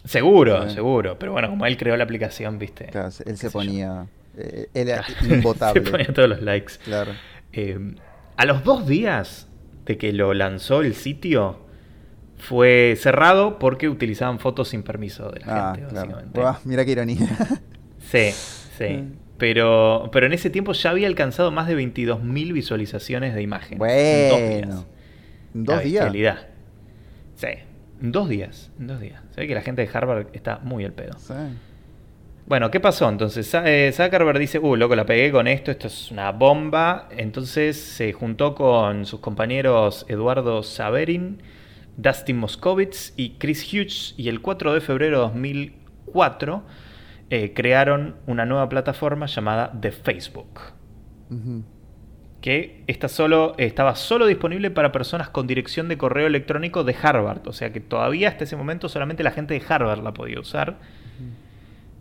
[0.04, 1.17] Seguro, seguro.
[1.17, 2.88] Pero bueno, como él creó la aplicación, viste.
[2.88, 4.08] Claro, él se ponía.
[4.36, 5.84] Eh, él era imbotable.
[5.84, 6.74] se ponía todos los likes.
[6.84, 7.12] Claro.
[7.54, 7.95] Eh,
[8.36, 9.48] a los dos días
[9.86, 11.65] de que lo lanzó el sitio,
[12.38, 16.41] fue cerrado porque utilizaban fotos sin permiso de la ah, gente, básicamente.
[16.65, 17.38] mira qué ironía.
[18.00, 18.32] sí,
[18.78, 19.06] sí.
[19.38, 23.80] Pero, pero en ese tiempo ya había alcanzado más de 22.000 visualizaciones de imágenes.
[23.80, 24.86] Bueno.
[25.54, 26.06] En dos días.
[26.06, 26.45] ¿En dos días?
[27.36, 27.48] Sí.
[28.02, 28.71] En dos días.
[28.80, 29.21] En dos días.
[29.32, 31.17] Se ve que la gente de Harvard está muy al pedo.
[31.17, 31.34] Sí.
[32.48, 33.10] Bueno, ¿qué pasó?
[33.10, 37.10] Entonces eh, Zuckerberg dice, uh, loco, la pegué con esto, esto es una bomba.
[37.12, 41.41] Entonces se juntó con sus compañeros Eduardo Saverin
[41.98, 46.63] Dustin Moskovitz y Chris Hughes y el 4 de febrero de 2004
[47.30, 50.60] eh, crearon una nueva plataforma llamada The Facebook.
[52.42, 57.48] Que esta solo, estaba solo disponible para personas con dirección de correo electrónico de Harvard.
[57.48, 60.78] O sea que todavía hasta ese momento solamente la gente de Harvard la podía usar.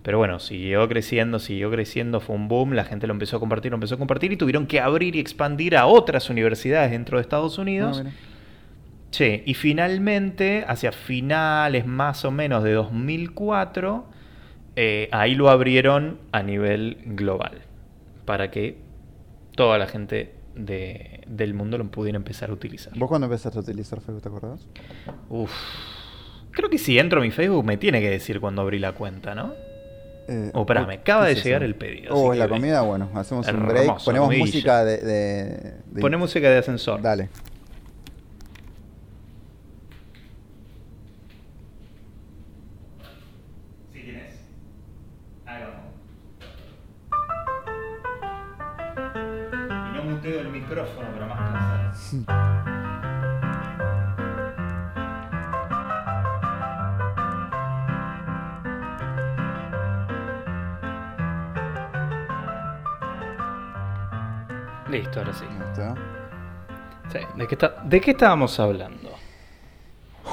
[0.03, 3.71] Pero bueno, siguió creciendo, siguió creciendo, fue un boom, la gente lo empezó a compartir,
[3.71, 7.23] lo empezó a compartir y tuvieron que abrir y expandir a otras universidades dentro de
[7.23, 8.03] Estados Unidos.
[8.05, 8.11] Ah,
[9.15, 14.05] Sí, y finalmente, hacia finales más o menos de 2004,
[14.77, 17.63] eh, ahí lo abrieron a nivel global,
[18.25, 18.79] para que
[19.55, 22.93] toda la gente del mundo lo pudiera empezar a utilizar.
[22.97, 24.69] ¿Vos cuándo empezaste a utilizar Facebook, te acordás?
[25.29, 25.51] Uf,
[26.53, 29.35] creo que si entro a mi Facebook me tiene que decir cuando abrí la cuenta,
[29.35, 29.53] ¿no?
[30.27, 32.15] Eh, oh, espera, me acaba de llegar el pedido.
[32.15, 36.01] Oh, es la comida, bueno, hacemos un break, ponemos música de, de...
[36.01, 37.03] Ponemos música de ascensor.
[37.03, 37.29] Dale.
[50.41, 52.15] El micrófono para más
[64.91, 65.45] Listo, ahora sí.
[67.13, 67.19] Sí.
[67.37, 69.11] ¿De, qué está, ¿De qué estábamos hablando?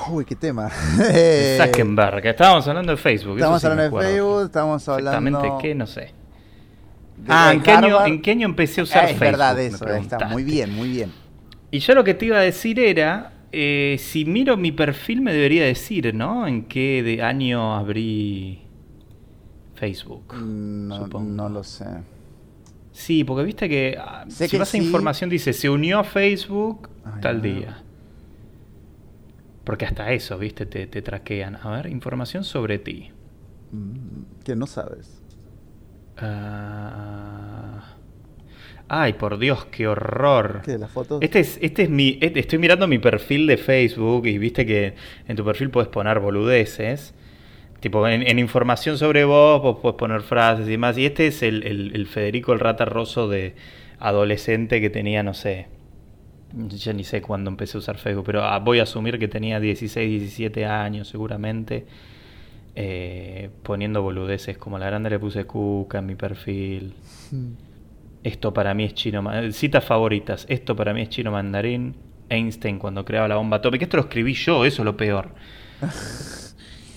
[0.10, 0.70] Uy, qué tema.
[1.58, 3.38] Zuckerberg, estábamos hablando de Facebook.
[3.38, 5.30] Estábamos hablando de Facebook, estábamos hablando.
[5.30, 6.21] Exactamente qué, no sé.
[7.28, 7.62] Ah, ¿en
[8.22, 9.24] qué, año, empecé a usar Facebook?
[9.24, 11.12] Es verdad eso, está muy bien, muy bien.
[11.70, 15.32] Y yo lo que te iba a decir era, eh, si miro mi perfil me
[15.32, 16.48] debería decir, ¿no?
[16.48, 18.62] ¿En qué de año abrí
[19.76, 20.36] Facebook?
[20.36, 21.86] Mm, no, no lo sé.
[22.92, 26.90] Sí, porque viste que ah, si vas a información dice, se unió a Facebook
[27.22, 27.84] tal día.
[29.64, 31.56] Porque hasta eso, viste, te, te traquean.
[31.56, 33.12] A ver, información sobre ti.
[33.72, 35.21] Mm, que no sabes.
[36.22, 37.96] Ah.
[38.94, 40.64] Ay, por Dios, qué horror.
[40.66, 40.78] ¿Qué?
[40.78, 41.22] ¿Las fotos?
[41.22, 42.20] Este es, este es mi.
[42.22, 44.96] Este, estoy mirando mi perfil de Facebook y viste que
[45.30, 47.14] en tu perfil puedes poner boludeces.
[47.80, 50.98] Tipo, en, información sobre vos, vos puedes poner frases y demás.
[50.98, 53.56] Y este es el, el, Federico el Rata Rosso de
[53.98, 55.68] adolescente que tenía, no sé.
[56.54, 59.62] Ya ni sé cuándo empecé a usar Facebook, pero ah, voy a asumir que tenía
[59.62, 61.86] 16, 17 años seguramente.
[62.76, 66.94] Eh, poniendo boludeces como la grande le puse cuca en mi perfil.
[67.32, 67.54] Hmm.
[68.24, 69.24] Esto para mí es chino.
[69.52, 70.46] Citas favoritas.
[70.50, 71.96] Esto para mí es chino mandarín.
[72.30, 73.84] Einstein cuando creaba la bomba atómica.
[73.86, 75.30] Esto lo escribí yo, eso es lo peor.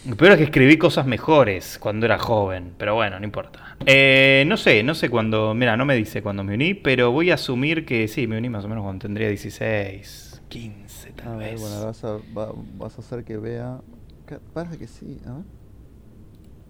[0.07, 3.79] Lo peor es que escribí cosas mejores cuando era joven, pero bueno, no importa.
[3.87, 7.31] Eh, no sé, no sé cuándo, mira, no me dice cuándo me uní, pero voy
[7.31, 11.59] a asumir que sí, me uní más o menos cuando tendría 16, 15 tal vez.
[11.59, 12.19] bueno, vas a,
[12.77, 13.81] vas a hacer que vea...
[14.53, 15.45] Parece que sí, a ver.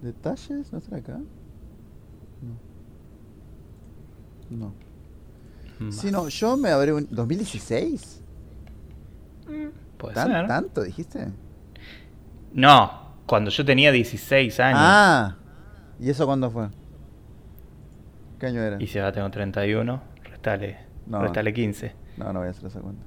[0.05, 0.71] ¿Detalles?
[0.71, 1.19] ¿No está acá?
[4.51, 4.75] No.
[5.81, 5.90] No.
[5.90, 7.09] Si no, yo me abrí un...
[7.09, 8.21] ¿2016?
[9.49, 10.47] Mm, puede ser.
[10.47, 11.29] ¿Tanto dijiste?
[12.53, 14.79] No, cuando yo tenía 16 años.
[14.83, 15.37] Ah,
[15.99, 16.69] ¿y eso cuándo fue?
[18.38, 18.77] ¿Qué año era?
[18.83, 21.95] Y si ahora tengo 31, restale, no, restale 15.
[22.19, 23.03] No, no voy a hacer esa cuenta.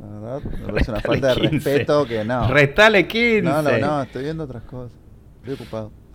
[0.00, 2.48] La verdad, me parece una falta de respeto que no.
[2.48, 3.42] Restale 15.
[3.42, 4.96] No, no, no, estoy viendo otras cosas.
[5.42, 6.07] Estoy ocupado.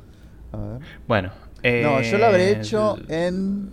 [1.08, 1.32] Bueno,
[1.64, 3.72] No, yo lo habré Eh, hecho en.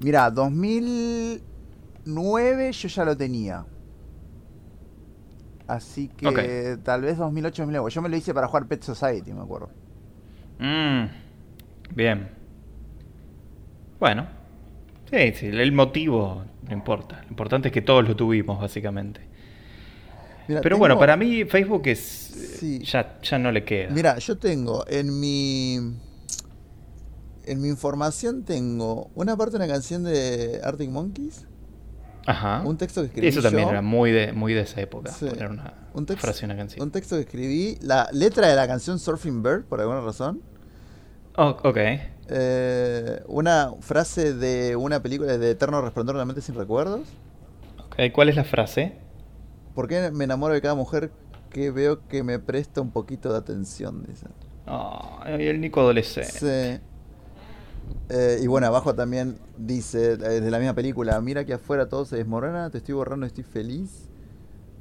[0.00, 3.64] Mira, 2009 yo ya lo tenía.
[5.66, 7.90] Así que tal vez 2008, 2009.
[7.90, 9.70] Yo me lo hice para jugar Pet Society, me acuerdo.
[10.58, 11.04] Mm,
[11.94, 12.28] bien.
[13.98, 14.26] Bueno.
[15.10, 17.22] Sí, sí, el motivo no importa.
[17.22, 19.20] Lo importante es que todos lo tuvimos, básicamente.
[20.46, 21.98] Pero tengo- bueno, para mí Facebook es...
[22.58, 22.80] Sí.
[22.80, 23.90] Ya, ya no le queda.
[23.90, 25.76] Mira, yo tengo en mi.
[27.46, 31.46] En mi información tengo una parte de una canción de Arctic Monkeys,
[32.26, 32.62] Ajá.
[32.64, 35.10] un texto que escribí Eso también yo, era muy de, muy de esa época.
[35.10, 35.26] Sí.
[35.26, 36.82] Poner una un, tex- frase en una canción.
[36.84, 40.42] un texto que escribí, la letra de la canción Surfing Bird, por alguna razón.
[41.36, 41.78] Oh, ok.
[42.28, 47.08] Eh, una frase de una película de Eterno Resplandor de la Mente Sin Recuerdos.
[47.86, 48.12] ok.
[48.12, 48.92] ¿Cuál es la frase?
[49.80, 51.10] ¿Por qué me enamoro de cada mujer
[51.48, 54.04] que veo que me presta un poquito de atención?
[54.06, 54.26] Dice.
[54.66, 56.30] Oh, el Nico adolescente.
[56.78, 56.82] Sí.
[58.10, 62.04] Eh, y bueno, abajo también dice, eh, de la misma película, mira que afuera todo
[62.04, 64.10] se desmorona, te estoy borrando, estoy feliz.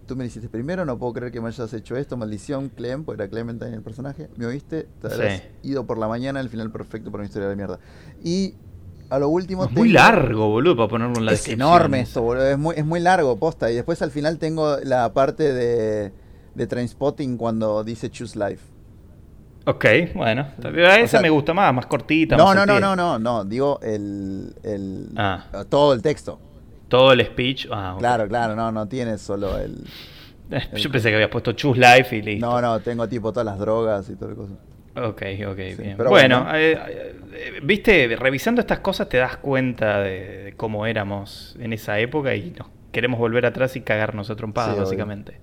[0.05, 3.05] Tú me lo hiciste primero, no puedo creer que me hayas hecho esto, maldición, Clem,
[3.05, 4.27] porque era Clementine el personaje.
[4.35, 4.89] ¿Me oíste?
[4.99, 5.69] Te habrás Sí.
[5.69, 7.79] ido por la mañana, el final perfecto para una historia de mierda.
[8.21, 8.55] Y
[9.09, 9.65] a lo último...
[9.65, 11.67] Es muy largo, boludo, para ponerlo en la es descripción.
[11.67, 12.47] enorme esto, boludo.
[12.47, 13.71] Es muy, es muy largo, posta.
[13.71, 16.11] Y después al final tengo la parte de,
[16.55, 18.63] de Trainspotting cuando dice Choose Life.
[19.65, 20.47] Ok, bueno.
[20.63, 22.37] A esa sea, me gusta más, más cortita.
[22.37, 23.43] No, más no, no, no, no, no.
[23.45, 25.45] Digo el, el Ah.
[25.69, 26.39] todo el texto.
[26.87, 27.67] Todo el speech.
[27.71, 27.95] Ah.
[27.99, 29.83] Claro, claro, no, no tiene solo el.
[30.75, 32.45] Yo pensé que habías puesto Choose Life y listo.
[32.47, 34.53] No, no, tengo tipo todas las drogas y todo el cosa.
[34.95, 35.95] Ok, ok, bien.
[35.97, 36.57] pero bueno, bueno.
[36.57, 36.77] eh,
[37.33, 42.35] eh, viste, revisando estas cosas te das cuenta de, de cómo éramos en esa época
[42.35, 45.39] y nos queremos volver atrás y cagarnos a trompadas, Sí, básicamente.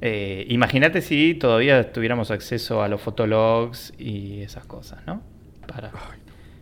[0.00, 5.22] Eh, Imagínate si todavía tuviéramos acceso a los fotologs y esas cosas, ¿no?
[5.66, 5.90] Para...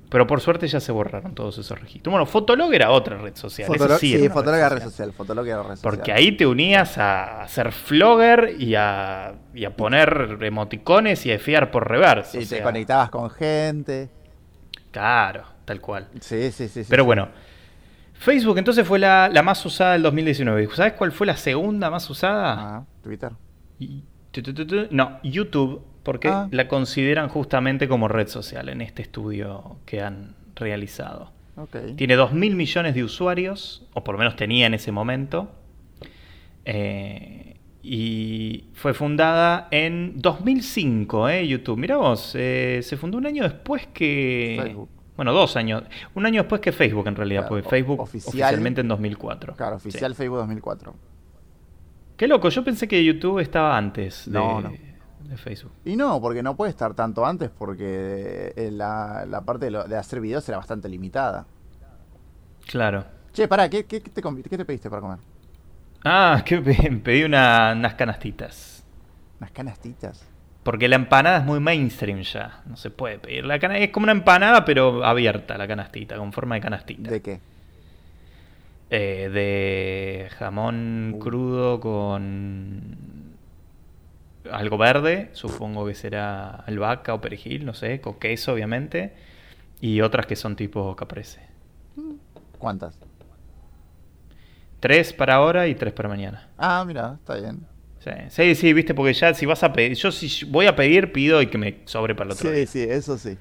[0.08, 2.12] Pero por suerte ya se borraron todos esos registros.
[2.12, 3.66] Bueno, Fotolog era otra red social.
[3.66, 5.12] Fotolog, sí, sí, era Fotolog era red social.
[5.12, 5.82] Fotolog era red social.
[5.82, 11.38] Porque ahí te unías a ser flogger y a, y a poner emoticones y a
[11.40, 12.38] fiar por reverse.
[12.38, 14.08] Y te sea, conectabas con gente.
[14.92, 16.08] Claro, tal cual.
[16.20, 16.84] Sí, sí, sí.
[16.88, 17.06] Pero sí.
[17.06, 17.28] bueno,
[18.14, 20.68] Facebook entonces fue la, la más usada del 2019.
[20.74, 22.54] ¿Sabes cuál fue la segunda más usada?
[22.58, 23.32] Ah, Twitter.
[23.78, 26.48] Y- tu, tu, tu, tu, No, YouTube, porque Ah.
[26.50, 31.32] la consideran justamente como red social en este estudio que han realizado.
[31.96, 35.50] Tiene 2.000 millones de usuarios, o por lo menos tenía en ese momento.
[36.64, 41.46] Eh, y fue fundada en 2005, ¿eh?
[41.46, 41.78] YouTube.
[41.78, 44.58] Mirá vos, eh, se fundó un año después que...
[44.62, 44.88] Facebook.
[45.16, 45.82] Bueno, dos años.
[46.14, 49.54] Un año después que Facebook en realidad, Claro, porque o- Facebook oficial- oficialmente en 2004.
[49.56, 49.88] Claro, Sí.
[49.88, 50.94] oficial Facebook 2004.
[52.18, 54.72] Qué loco, yo pensé que YouTube estaba antes de, No, no.
[55.28, 55.72] De Facebook.
[55.84, 59.84] Y no, porque no puede estar tanto antes porque eh, la, la parte de, lo-
[59.84, 61.46] de hacer videos era bastante limitada.
[62.66, 63.04] Claro.
[63.32, 65.18] Che, pará, ¿qué, qué, qué te, comi- qué te pediste para comer?
[66.04, 68.84] Ah, que pedí una- unas canastitas.
[69.38, 70.24] Unas canastitas.
[70.62, 72.62] Porque la empanada es muy mainstream ya.
[72.66, 73.44] No se puede pedir.
[73.44, 77.10] La cana es como una empanada, pero abierta la canastita, con forma de canastita.
[77.10, 77.40] ¿De qué?
[78.90, 81.18] Eh, de jamón Uh.
[81.18, 82.96] crudo con
[84.52, 85.30] algo verde.
[85.32, 88.00] Supongo que será albahaca o perejil, no sé.
[88.00, 89.14] Con queso, obviamente.
[89.80, 91.40] Y otras que son tipo caprese.
[92.58, 92.98] ¿Cuántas?
[94.80, 96.48] Tres para ahora y tres para mañana.
[96.58, 97.66] Ah, mira, está bien.
[97.98, 101.10] Sí, sí, sí, viste, porque ya si vas a pedir, yo si voy a pedir,
[101.12, 102.66] pido y que me sobre para el otro Sí, día.
[102.66, 103.36] sí, eso sí.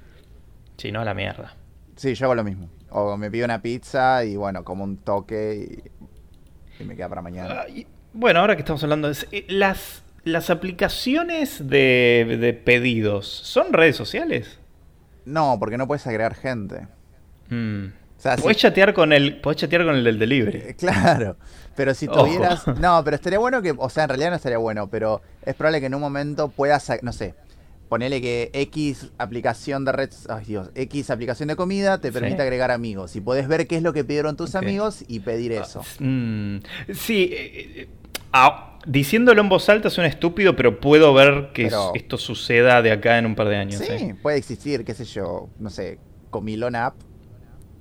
[0.77, 1.53] Si no, a la mierda.
[1.95, 2.69] Sí, yo hago lo mismo.
[2.89, 5.83] O me pido una pizza y bueno, como un toque
[6.79, 7.61] y, y me queda para mañana.
[7.61, 13.27] Ah, y- bueno, ahora que estamos hablando de eh, las, las aplicaciones de, de pedidos,
[13.27, 14.59] ¿son redes sociales?
[15.25, 16.87] No, porque no puedes agregar gente.
[17.49, 17.85] Mm.
[18.17, 20.57] O sea, podés, si- chatear con el, podés chatear con el del delivery.
[20.59, 21.37] Eh, Claro,
[21.75, 22.25] pero si Ojo.
[22.25, 22.65] tuvieras...
[22.79, 23.73] No, pero estaría bueno que...
[23.77, 26.89] O sea, en realidad no estaría bueno, pero es probable que en un momento puedas,
[27.01, 27.35] no sé,
[27.89, 30.09] ponele que X aplicación de red...
[30.29, 32.13] Ay Dios, X aplicación de comida te Sí.
[32.13, 33.15] permite agregar amigos.
[33.15, 35.81] Y podés ver qué es lo que pidieron tus amigos y pedir eso.
[35.99, 36.57] Mm,
[36.93, 37.87] sí, eh, eh,
[38.33, 42.91] ah, diciéndolo en voz alta suena estúpido, pero puedo ver que Pero- esto suceda de
[42.91, 43.81] acá en un par de años.
[43.81, 44.15] Sí, ¿eh?
[44.21, 46.95] puede existir, qué sé yo, no sé, Comilón App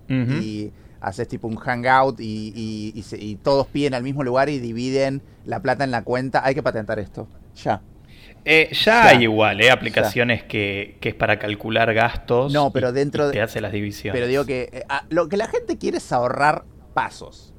[0.08, 4.48] y haces tipo un hangout y, y- y se- y todos piden al mismo lugar
[4.48, 6.44] y dividen la plata en la cuenta.
[6.44, 7.26] Hay que patentar esto.
[7.62, 7.80] Ya.
[8.44, 9.08] Eh, ya, Ya.
[9.08, 9.70] hay igual, ¿eh?
[9.70, 12.52] aplicaciones que, que es para calcular gastos.
[12.52, 14.14] No, pero dentro de- te hace las divisiones.
[14.18, 17.53] Pero digo que eh, lo que la gente quiere es ahorrar pasos.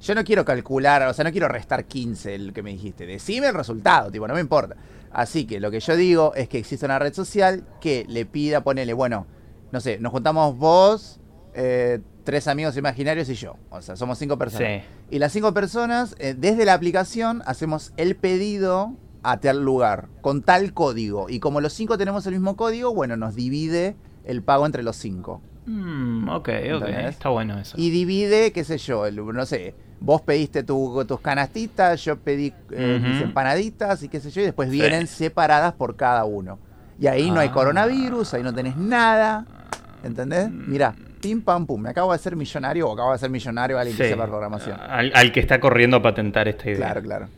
[0.00, 3.06] Yo no quiero calcular, o sea, no quiero restar 15 el que me dijiste.
[3.06, 4.76] Decime el resultado, tipo, no me importa.
[5.10, 8.62] Así que lo que yo digo es que existe una red social que le pida,
[8.62, 9.26] ponele, bueno,
[9.72, 11.20] no sé, nos juntamos vos,
[11.54, 13.56] eh, tres amigos imaginarios y yo.
[13.70, 14.82] O sea, somos cinco personas.
[15.10, 20.42] Y las cinco personas, eh, desde la aplicación, hacemos el pedido a tal lugar, con
[20.42, 21.30] tal código.
[21.30, 24.96] Y como los cinco tenemos el mismo código, bueno, nos divide el pago entre los
[24.96, 25.40] cinco.
[25.66, 27.76] Mm, ok, ok, está bueno eso.
[27.78, 33.22] Y divide, qué sé yo, no sé, vos pediste tus canastitas, yo pedí eh, mis
[33.22, 36.58] empanaditas y qué sé yo, y después vienen separadas por cada uno.
[36.98, 37.52] Y ahí no hay ah.
[37.52, 39.44] coronavirus, ahí no tenés nada,
[40.02, 40.50] ¿entendés?
[40.50, 40.70] Mm.
[40.70, 43.96] Mira, pim pam pum, me acabo de ser millonario o acabo de ser millonario alguien
[43.96, 44.78] que sepa programación.
[44.80, 46.76] Al, que está corriendo a patentar esta idea.
[46.76, 47.28] Claro, claro.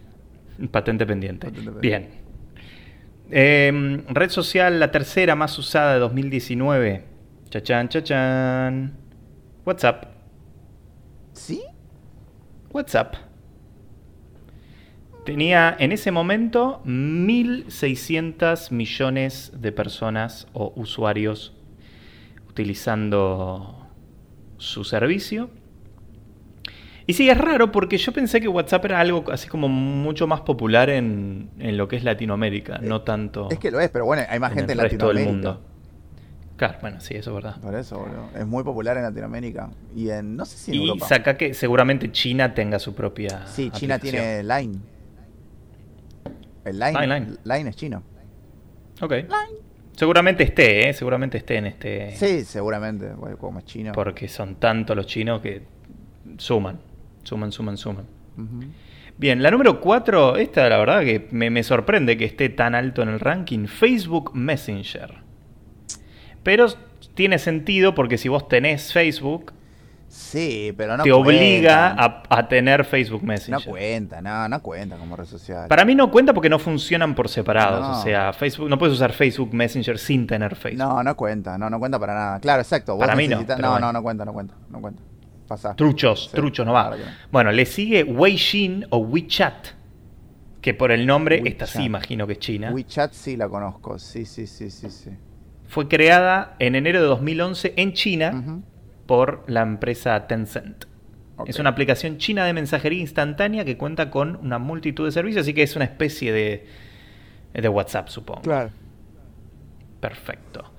[0.71, 1.51] Patente pendiente.
[1.81, 2.09] Bien.
[3.31, 7.05] Em, red social, la tercera más usada de 2019.
[7.51, 8.93] Chachán, chachán.
[9.65, 10.05] WhatsApp.
[11.33, 11.63] ¿Sí?
[12.73, 13.15] WhatsApp.
[15.25, 21.55] Tenía en ese momento 1.600 millones de personas o usuarios
[22.49, 23.87] utilizando
[24.57, 25.51] su servicio.
[27.07, 30.43] Y sí, es raro porque yo pensé que WhatsApp era algo así como mucho más
[30.43, 33.49] popular en, lo que es Latinoamérica, no tanto.
[33.51, 35.25] Es que lo es, pero bueno, hay más gente en Latinoamérica.
[35.25, 35.68] Del mundo.
[36.59, 37.61] Claro, bueno, sí, eso es verdad.
[37.61, 38.31] Por eso, boludo.
[38.37, 39.71] Es muy popular en Latinoamérica.
[39.95, 43.47] Y en, no sé si en y saca que seguramente China tenga su propia.
[43.47, 44.81] Sí, China tiene Line.
[46.65, 47.71] El Line, Line, Line.
[47.71, 48.03] es chino.
[49.01, 49.13] Ok.
[49.13, 49.29] Line.
[49.93, 50.93] Seguramente esté, ¿eh?
[50.95, 52.11] Seguramente esté en este.
[52.17, 53.93] Sí, seguramente, como es chino.
[53.93, 55.63] Porque son tantos los chinos que
[56.39, 56.81] suman,
[57.23, 58.07] suman, suman, suman.
[59.17, 63.03] Bien, la número 4, esta la verdad que me, me sorprende que esté tan alto
[63.03, 65.28] en el ranking, Facebook Messenger.
[66.49, 66.67] Pero
[67.13, 69.53] tiene sentido porque si vos tenés Facebook,
[70.09, 73.67] Sí, pero no te obliga a, tener Facebook Messenger.
[73.67, 75.69] No cuenta, no, no cuenta como red social.
[75.69, 77.99] Para mí no cuenta porque no funcionan por separados.
[77.99, 80.79] O sea, Facebook, no puedes usar Facebook Messenger sin tener Facebook.
[80.79, 82.41] No, no cuenta, no, no cuenta para nada.
[82.41, 82.97] Claro, exacto.
[82.97, 83.45] para mí no.
[83.59, 85.03] No, no, no cuenta, no cuenta, no cuenta.
[85.77, 86.97] Truchos, truchos, no va.
[87.31, 89.67] Bueno, le sigue Weixin o WeChat.
[90.63, 92.71] Que por el nombre, esta sí imagino que es China.
[92.73, 95.11] WeChat sí la conozco, sí, sí, sí, sí, sí
[95.69, 98.63] fue creada en enero de 2011 en China
[99.07, 100.87] por la empresa Tencent.
[101.47, 105.55] Es una aplicación china de mensajería instantánea que cuenta con una multitud de servicios, así
[105.55, 106.67] que es una especie de,
[107.55, 108.43] de WhatsApp, supongo.
[108.43, 108.71] Claro.
[110.01, 110.73] Perfecto.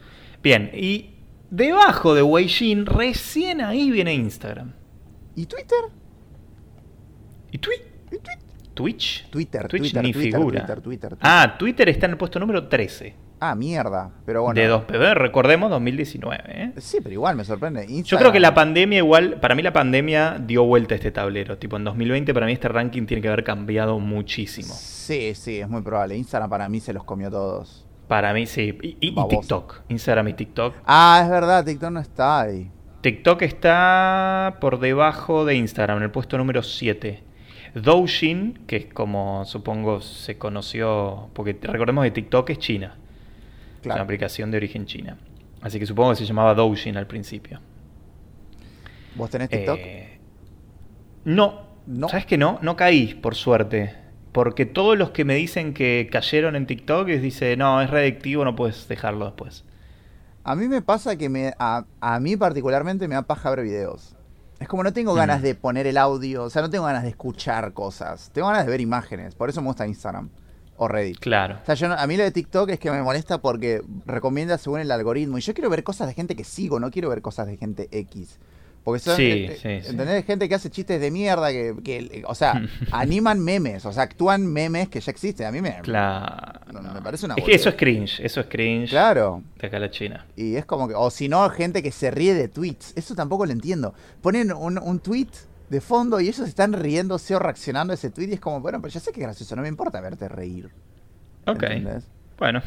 [0.44, 1.12] Bien, y
[1.50, 4.74] debajo de Weixin, recién ahí viene Instagram.
[5.36, 5.80] ¿Y Twitter?
[7.52, 7.82] ¿Y, Twitch?
[8.74, 9.30] Twitch?
[9.30, 10.68] Twitter, Twitch ni figura.
[11.22, 13.29] ah, Twitter está en el puesto número 13.
[13.40, 14.12] Ah, mierda.
[14.26, 14.60] Pero bueno.
[14.60, 16.44] De 2PB, recordemos 2019.
[16.48, 16.74] ¿eh?
[16.78, 17.88] Sí, pero igual me sorprende.
[18.04, 21.58] Yo creo que la pandemia, igual, para mí la pandemia dio vuelta a este tablero.
[21.58, 24.74] Tipo, en 2020 para mí este ranking tiene que haber cambiado muchísimo.
[24.74, 26.18] Sí, sí, es muy probable.
[26.18, 27.86] Instagram para mí se los comió todos.
[28.08, 28.78] Para mí sí.
[28.82, 29.84] Y, TikTok.
[29.88, 30.76] Instagram y TikTok.
[30.86, 32.70] Ah, es verdad, TikTok no está ahí.
[33.02, 37.24] TikTok está por debajo de Instagram, en el puesto número 7.
[37.76, 42.98] Douyin, que es como supongo se conoció, porque recordemos que TikTok es China.
[43.82, 45.18] Es una aplicación de origen china.
[45.62, 47.60] Así que supongo que se llamaba Douyin al principio.
[49.16, 49.78] ¿Vos tenés TikTok?
[49.80, 50.20] Eh,
[51.26, 51.62] no.
[51.86, 52.10] no.
[52.10, 52.60] ¿Sabes que no?
[52.62, 53.96] No caí, por suerte.
[54.32, 58.46] Porque todos los que me dicen que cayeron en TikTok es dice, no, es redictivo,
[58.46, 59.66] no puedes dejarlo después.
[60.44, 61.86] A mí me pasa que me, a,
[62.22, 64.16] mí particularmente me da paja ver videos.
[64.60, 67.10] Es como no tengo ganas de poner el audio, o sea, no tengo ganas de
[67.10, 68.30] escuchar cosas.
[68.34, 70.30] Tengo ganas de ver imágenes, por eso me gusta Instagram
[70.80, 71.20] o Reddit.
[71.20, 71.60] Claro.
[71.62, 74.80] O sea, yo a mí lo de TikTok es que me molesta porque recomienda según
[74.80, 75.38] el algoritmo.
[75.38, 77.90] Y yo quiero ver cosas de gente que sigo, no quiero ver cosas de gente
[77.92, 78.40] X.
[78.84, 80.26] Porque son, sí, eh, ¿entendés?
[80.26, 82.62] Gente que hace chistes de mierda, que, o sea,
[82.92, 85.48] animan memes, o sea, actúan memes que ya existen.
[85.48, 86.62] A mí me, claro.
[86.94, 88.90] me parece una Es que eso es cringe, eso es cringe.
[88.90, 89.44] Claro.
[89.60, 90.26] De acá a la China.
[90.38, 92.94] Y es como que, o si no, gente que se ríe de tweets.
[92.96, 93.94] Eso tampoco lo entiendo.
[94.22, 95.28] Ponen un, un tweet
[95.70, 98.82] de fondo y ellos están riéndose o reaccionando a ese tweet y es como, bueno,
[98.82, 100.70] pero ya sé que es gracioso, no me importa verte reír.
[101.46, 101.64] Ok.
[102.38, 102.62] Bueno.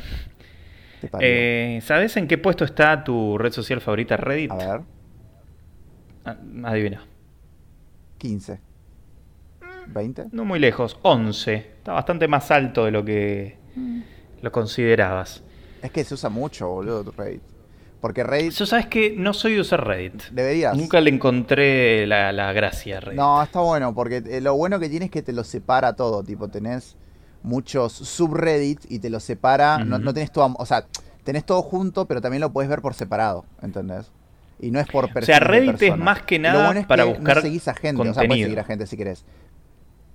[1.21, 4.51] Eh, ¿Sabes en qué puesto está tu red social favorita, Reddit?
[4.53, 4.81] A ver.
[6.25, 7.05] Ah, adivina.
[8.19, 8.61] 15.
[9.93, 10.29] ¿20?
[10.31, 11.55] No muy lejos, 11.
[11.55, 14.01] Está bastante más alto de lo que mm.
[14.43, 15.43] lo considerabas.
[15.83, 17.43] Es que se usa mucho, boludo, Reddit.
[18.03, 18.53] Porque Reddit.
[18.55, 20.25] Yo sabes que no soy de usar Reddit.
[20.33, 20.77] Deberías.
[20.77, 23.17] Nunca le encontré la, la gracia a Reddit.
[23.17, 26.25] No, está bueno, porque eh, lo bueno que tiene es que te lo separa todo.
[26.25, 26.97] Tipo, tenés
[27.45, 29.79] muchos subreddits y te los separa.
[29.79, 30.85] no, no, tenés todo, o sea,
[31.23, 34.11] tenés todo junto, pero también lo puedes ver por separado, ¿entendés?
[34.59, 37.69] Y no es por O sea, Reddit es más que nada para buscar no seguís
[37.69, 38.11] a gente, contenido.
[38.11, 39.25] o sea, puedes seguir a gente si querés.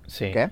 [0.06, 0.30] Sí.
[0.30, 0.50] ¿Qué?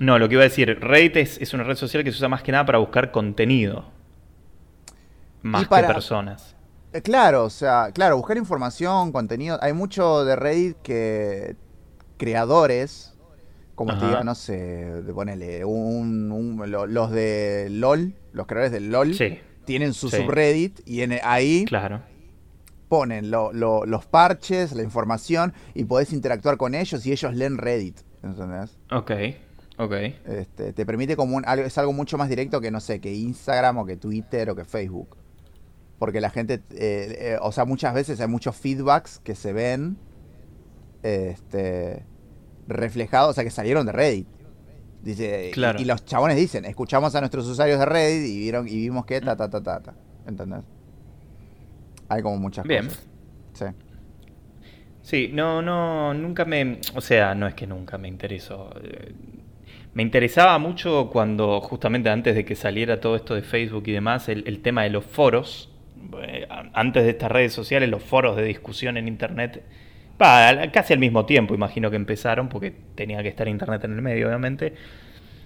[0.00, 2.28] No, lo que iba a decir, Reddit es, es una red social que se usa
[2.28, 3.94] más que nada para buscar contenido.
[5.46, 6.54] Más para- que personas.
[6.92, 9.58] Eh, Claro, o sea, claro, buscar información, contenido.
[9.60, 11.56] Hay mucho de Reddit que
[12.16, 13.14] creadores,
[13.74, 18.80] como te diga, no sé, ponele, un, un- lo- los de LOL, los creadores de
[18.80, 20.16] LOL, Sí, tienen su Sí.
[20.18, 22.00] subreddit y en, ahí claro.
[22.88, 27.58] ponen lo- lo- los parches, la información y podés interactuar con ellos y ellos leen
[27.58, 27.98] Reddit.
[28.22, 28.78] ¿Entendés?
[28.90, 29.10] Ok,
[29.76, 29.92] ok.
[30.24, 33.12] Este, te permite como un, algo, es algo mucho más directo que, no sé, que
[33.12, 35.16] Instagram o que Twitter o que Facebook.
[35.98, 39.96] Porque la gente, eh, eh, o sea, muchas veces hay muchos feedbacks que se ven
[41.02, 42.04] este,
[42.68, 44.28] reflejados, o sea, que salieron de Reddit.
[45.02, 45.80] Dice, Claro.
[45.80, 49.20] y, los chabones dicen, escuchamos a nuestros usuarios de Reddit y vieron y vimos que
[49.20, 49.94] ta ta ta ta ta.
[50.26, 50.64] ¿Entendés?
[52.08, 52.86] Hay como muchas Bien.
[52.86, 53.06] cosas.
[53.54, 53.64] Sí.
[55.02, 58.70] Sí, no, no, nunca me, o sea, no es que nunca me interesó.
[58.82, 59.14] eh,
[59.94, 64.28] Me interesaba mucho cuando, justamente antes de que saliera todo esto de Facebook y demás,
[64.28, 65.72] el, el tema de los foros.
[66.22, 69.62] Eh, Antes de estas redes sociales, los foros de discusión en Internet,
[70.18, 74.28] casi al mismo tiempo, imagino que empezaron, porque tenía que estar Internet en el medio,
[74.28, 74.74] obviamente.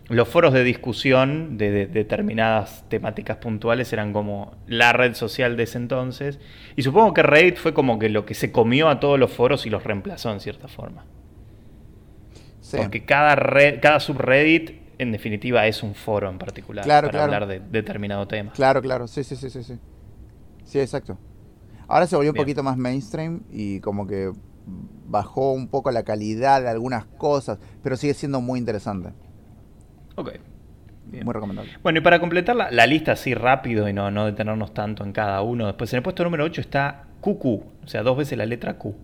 [0.08, 5.62] Los foros de discusión de, de determinadas temáticas puntuales eran como la red social de
[5.62, 6.40] ese entonces.
[6.74, 9.66] Y supongo que Reddit fue como que lo que se comió a todos los foros
[9.66, 11.04] y los reemplazó en cierta forma.
[12.60, 12.76] Sí.
[12.76, 17.44] Porque cada, red, cada subreddit, en definitiva, es un foro en particular Claro, para claro.
[17.44, 18.52] hablar de determinado tema.
[18.52, 19.78] Claro, claro, sí, sí, sí, sí, sí.
[20.70, 21.18] Sí, exacto.
[21.88, 24.30] Ahora se volvió un poquito más mainstream y como que
[25.08, 29.08] bajó un poco la calidad de algunas cosas, pero sigue siendo muy interesante,
[30.14, 30.30] Ok.
[31.06, 31.24] Bien.
[31.24, 31.72] muy recomendable.
[31.82, 35.10] Bueno, y para completar la, la lista así rápido y no, no detenernos tanto en
[35.12, 38.46] cada uno, después en el puesto número 8 está QQ, o sea, dos veces la
[38.46, 38.94] letra Q,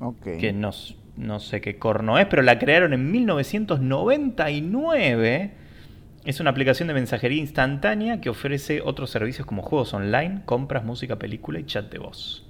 [0.00, 0.22] Ok.
[0.38, 0.72] que no,
[1.16, 5.54] no sé qué corno es, pero la crearon en 1999.
[6.24, 11.16] Es una aplicación de mensajería instantánea que ofrece otros servicios como juegos online, compras, música,
[11.16, 12.46] película y chat de voz.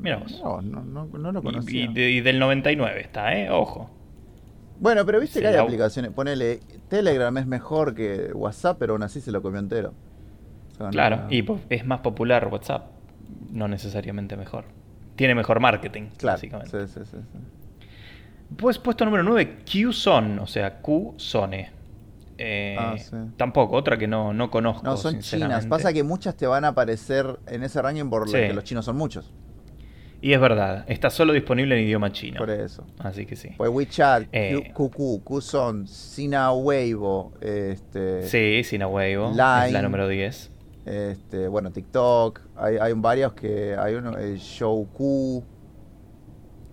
[0.00, 0.40] Mira vos.
[0.42, 1.84] No, no, no, no lo Y, conocía.
[1.84, 3.50] y de- y del 99 está, ¿eh?
[3.50, 3.90] Ojo.
[4.78, 6.12] Bueno, pero viste Se que hay la- aplicaciones.
[6.12, 9.92] Ponele, Telegram es mejor que WhatsApp, pero aún así se lo comió entero.
[10.72, 12.86] O sea, no- Claro, y es más popular WhatsApp,
[13.50, 14.64] no necesariamente mejor.
[15.16, 16.86] Tiene mejor marketing, Claro, básicamente.
[16.86, 17.38] sí, sí, sí, sí.
[18.56, 21.70] Pues puesto número 9, QZone, o sea, QZone.
[22.46, 23.16] Eh, Ah, sí.
[23.36, 24.84] Tampoco, otra que no, no conozco.
[24.84, 25.66] No, son chinas.
[25.66, 28.32] Pasa que muchas te van a aparecer en ese ranking por lo Sí.
[28.38, 29.32] que los chinos son muchos.
[30.20, 32.38] Y es verdad, está solo disponible en idioma chino.
[32.38, 32.86] Por eso.
[32.98, 33.50] Así que sí.
[33.58, 34.72] Pues WeChat, Eh.
[34.74, 39.72] QQ, Qzone, Sina Weibo, este, Sí, Sina Weibo, es Line.
[39.72, 40.50] la número 10.
[40.86, 45.42] este, bueno, TikTok, hay, hay varios que, hay uno, el Shouku,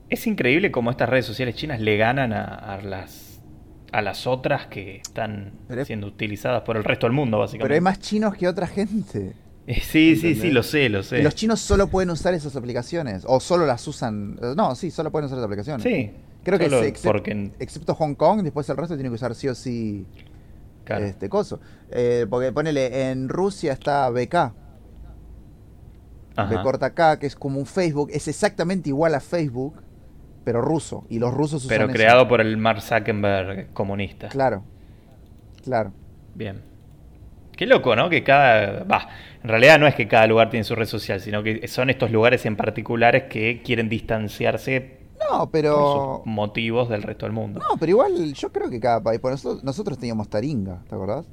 [0.09, 3.30] Es increíble cómo estas redes sociales chinas le ganan a, a las
[3.92, 7.66] a las otras que están es- siendo utilizadas por el resto del mundo, básicamente.
[7.66, 9.34] pero hay más chinos que otra gente.
[9.68, 11.20] Sí, sí, sí, lo sé, lo sé.
[11.20, 15.12] Y los chinos solo pueden usar esas aplicaciones, o solo las usan, no, sí, solo
[15.12, 15.84] pueden usar esas aplicaciones.
[15.84, 16.12] Sí,
[16.44, 19.54] Creo que es porque excepto Hong Kong, después el resto tiene que usar sí o
[19.56, 20.08] sí
[20.84, 21.06] claro.
[21.06, 21.60] este coso.
[21.92, 24.34] Eh, porque ponele, en Rusia está BK,
[26.36, 26.50] Ajá.
[26.50, 29.76] B corta K, que es como un Facebook, es exactamente igual a Facebook,
[30.44, 31.94] pero ruso, y los rusos usan Pero eso.
[31.94, 34.30] creado por el Mark Zuckerberg comunista.
[34.30, 34.64] Claro,
[35.64, 35.94] claro.
[36.36, 36.62] Bien.
[37.56, 38.10] Qué loco, ¿no?
[38.10, 38.84] Que cada...
[38.86, 39.08] Va,
[39.44, 42.10] en realidad no es que cada lugar tiene su red social, sino que son estos
[42.10, 46.22] lugares en particulares que quieren distanciarse No, por pero...
[46.24, 47.60] sus motivos del resto del mundo.
[47.60, 51.28] No, pero igual yo creo que cada país, por nosotros, nosotros teníamos Taringa, ¿te acordás?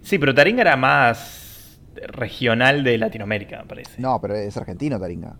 [0.00, 4.00] Sí, pero Taringa era más regional de Latinoamérica, me parece.
[4.00, 5.36] No, pero es argentino Taringa.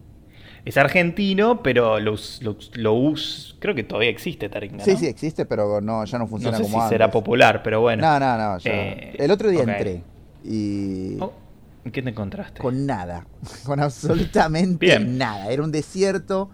[0.64, 4.84] Es argentino, pero lo, lo, lo us- creo que todavía existe Taringa.
[4.84, 4.98] Sí, ¿no?
[4.98, 6.90] sí, existe, pero no, ya no No funciona sé como si antes.
[6.90, 8.02] será popular, pero bueno.
[8.02, 8.59] No, no, no.
[8.59, 10.02] ya- Eh, El otro día entré
[10.44, 11.32] y Oh,
[11.90, 12.61] ¿Qué te encontraste?
[12.61, 13.26] con nada,
[13.64, 15.16] con absolutamente Bien.
[15.16, 15.50] nada.
[15.50, 16.50] Era un desierto,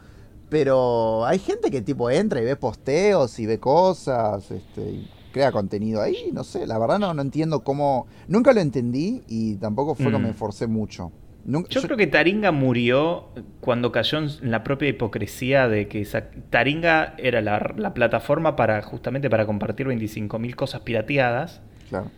[0.48, 5.50] pero hay gente que tipo entra y ve posteos y ve cosas, este, y crea
[5.50, 6.30] contenido ahí.
[6.32, 8.07] No sé, la verdad no, no entiendo cómo.
[8.28, 10.22] Nunca lo entendí y tampoco fue que Mm.
[10.22, 11.11] me esforcé mucho.
[11.47, 13.28] Nunca- Yo yo- creo que Taringa murió
[13.61, 18.80] cuando cayó en la propia hipocresía de que esa- Taringa era la, la plataforma para
[18.82, 22.11] justamente para compartir 25.000 cosas pirateadas Claro.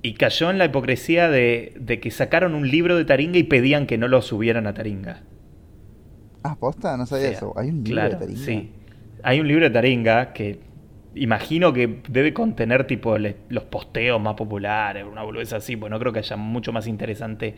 [0.00, 3.86] y cayó en la hipocresía de, de que sacaron un libro de Taringa y pedían
[3.86, 5.20] que no lo subieran a Taringa.
[6.42, 7.52] Ah, posta, no sabía O sea, eso.
[7.56, 8.40] Hay un libro claro, de Taringa.
[8.40, 8.70] Sí.
[9.22, 10.60] Hay un libro de Taringa que
[11.14, 15.98] imagino que debe contener tipo le- los posteos más populares, una boludez así, pues no
[15.98, 17.54] creo que haya mucho más interesante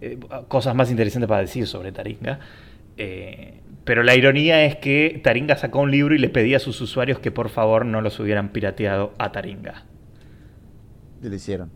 [0.00, 2.40] eh, cosas más interesantes para decir sobre Taringa.
[2.96, 6.80] Eh, pero la ironía es que Taringa sacó un libro y le pedía a sus
[6.80, 9.84] usuarios que por favor no los hubieran pirateado a Taringa.
[11.22, 11.70] Y lo hicieron.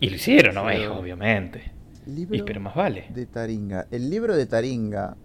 [0.00, 1.72] Y lo hicieron, obviamente.
[2.06, 3.06] y, pero más vale.
[3.10, 3.86] De Taringa.
[3.90, 5.16] El libro de Taringa.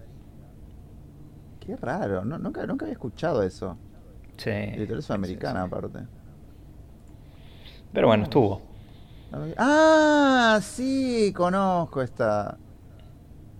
[1.60, 3.78] Qué raro, nunca, nunca había escuchado eso.
[4.38, 4.50] Sí.
[4.50, 6.00] Literatura sudamericana, aparte.
[7.94, 8.69] Pero bueno, estuvo.
[9.58, 12.58] Ah, sí, conozco esta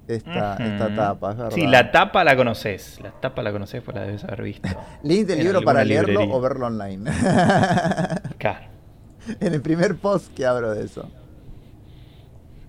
[0.10, 1.52] esta, esta tapa, es verdad.
[1.54, 3.00] Sí, la tapa la conoces.
[3.00, 4.68] La tapa la conoces, pues la debes haber visto.
[5.04, 7.12] Link del libro para leerlo o verlo online.
[8.40, 8.66] claro.
[9.40, 11.12] En el primer post que abro de eso.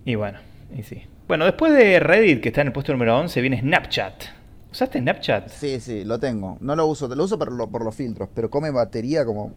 [0.05, 0.39] Y bueno,
[0.77, 1.03] y sí.
[1.29, 4.25] Bueno, después de Reddit, que está en el puesto número 11, viene Snapchat.
[4.71, 5.49] ¿Usaste Snapchat?
[5.49, 6.59] Sí, sí, lo tengo.
[6.61, 9.53] No lo uso, lo uso por, por los filtros, pero come batería como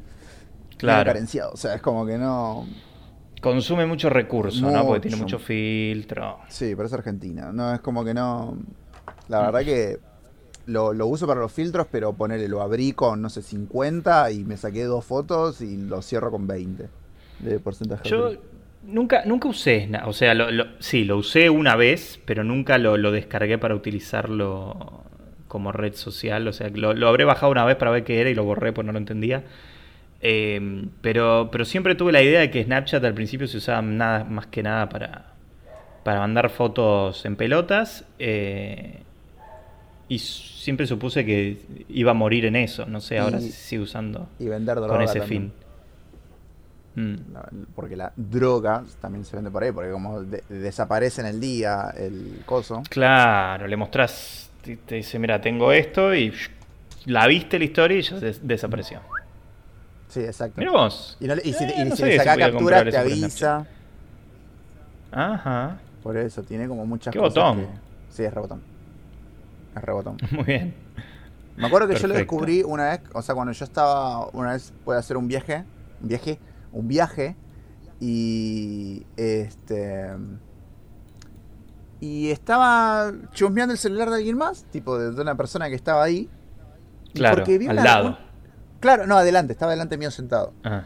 [0.77, 1.05] claro.
[1.05, 1.51] carenciado.
[1.51, 2.65] O sea, es como que no.
[3.43, 4.85] Consume mucho recurso, ¿no?
[4.85, 6.39] Porque tiene mucho filtro.
[6.47, 7.51] Sí, pero es Argentina.
[7.51, 8.57] No, es como que no.
[9.27, 9.99] La verdad que
[10.67, 14.55] lo, uso para los filtros, pero ponerle, lo abrí con, no sé, 50 y me
[14.55, 16.87] saqué dos fotos y lo cierro con 20
[17.39, 18.07] de porcentaje.
[18.07, 18.31] Yo
[18.85, 20.47] nunca, nunca usé, o sea, lo,
[20.79, 25.03] sí, lo usé una vez, pero nunca lo, descargué para utilizarlo
[25.49, 26.47] como red social.
[26.47, 28.71] O sea, lo, lo habré bajado una vez para ver qué era y lo borré
[28.71, 29.43] porque no lo entendía.
[30.25, 34.23] Em, pero, pero siempre tuve la idea de que Snapchat al principio se usaba nada
[34.23, 35.33] más que nada para,
[36.05, 38.05] para mandar fotos en pelotas.
[38.19, 39.01] Eh,
[40.07, 41.59] y siempre supuse que
[41.89, 42.85] iba a morir en eso.
[42.85, 45.51] No sé, ahora se sigue usando y vender con ese fin.
[46.95, 47.15] Mm.
[47.75, 52.43] Porque la droga también se vende por ahí, porque como desaparece en el día el
[52.45, 52.81] coso.
[52.89, 56.31] Claro, le mostrás, te, dice, mira, tengo esto y
[57.07, 59.01] la viste la historia y ya desapareció.
[60.13, 60.59] Sí, exacto.
[60.59, 61.17] Mira vos.
[61.19, 63.65] Y, si, eh, le sacas captura, te avisa.
[65.11, 65.79] Ajá.
[66.03, 67.65] Por eso, tiene como muchas ¿Qué botón?
[68.09, 68.61] Sí, es rebotón.
[69.75, 70.17] Es rebotón.
[70.31, 70.75] Muy bien.
[71.55, 74.71] Me acuerdo que yo lo descubrí una vez, o sea, cuando yo estaba, una vez
[74.85, 75.63] pude hacer un viaje,
[75.99, 76.39] un viaje,
[76.71, 77.35] un viaje,
[77.99, 80.11] y este
[82.01, 86.29] y estaba chusmeando el celular de alguien más, tipo de, una persona que estaba ahí.
[87.15, 88.17] Claro, al lado.
[88.83, 90.51] Claro, no, adelante, estaba delante mío sentado.
[90.61, 90.83] Ah.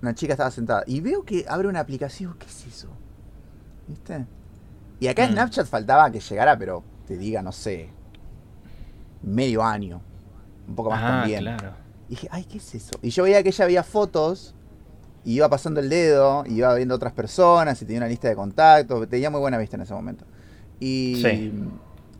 [0.00, 0.84] Una chica estaba sentada.
[0.86, 2.36] Y veo que abre una aplicación.
[2.38, 2.86] ¿Qué es eso?
[3.88, 4.24] ¿Viste?
[5.00, 5.32] Y acá en mm.
[5.32, 7.88] Snapchat faltaba que llegara, pero te diga, no sé,
[9.24, 10.00] medio año.
[10.68, 11.42] Un poco más ah, también.
[11.42, 11.72] Claro.
[12.06, 12.92] Y dije, ay, ¿qué es eso?
[13.02, 14.54] Y yo veía que ella había fotos,
[15.24, 18.36] y iba pasando el dedo, y iba viendo otras personas, y tenía una lista de
[18.36, 19.08] contactos.
[19.08, 20.24] Tenía muy buena vista en ese momento.
[20.78, 21.20] Y.
[21.20, 21.52] Sí.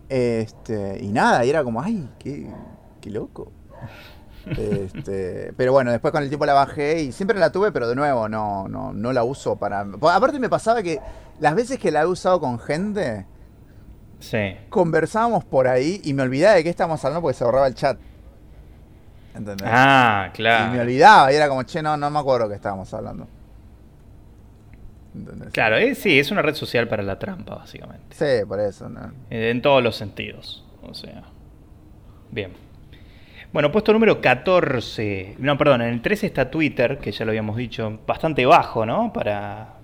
[0.09, 0.99] Este.
[1.05, 2.51] Y nada, y era como, ay, qué,
[3.01, 3.53] qué loco.
[4.47, 7.95] Este, pero bueno, después con el tiempo la bajé y siempre la tuve, pero de
[7.95, 9.81] nuevo no, no, no la uso para.
[9.81, 10.99] Aparte me pasaba que
[11.41, 13.27] las veces que la he usado con gente,
[14.19, 14.57] sí.
[14.69, 17.99] conversábamos por ahí y me olvidaba de qué estábamos hablando porque se borraba el chat.
[19.35, 19.69] ¿Entendés?
[19.71, 20.73] Ah, claro.
[20.73, 23.27] Y me olvidaba y era como, che, no, no me acuerdo que estábamos hablando.
[25.53, 28.15] Claro, sí, es una red social para la trampa, básicamente.
[28.15, 28.89] Sí, por eso.
[28.89, 29.13] ¿no?
[29.29, 30.65] En todos los sentidos.
[30.83, 31.25] O sea.
[32.31, 32.70] Bien.
[33.53, 35.37] Bueno, puesto número 14.
[35.39, 39.13] No, perdón, en el 13 está Twitter, que ya lo habíamos dicho, bastante bajo, ¿no?
[39.13, 39.75] Para,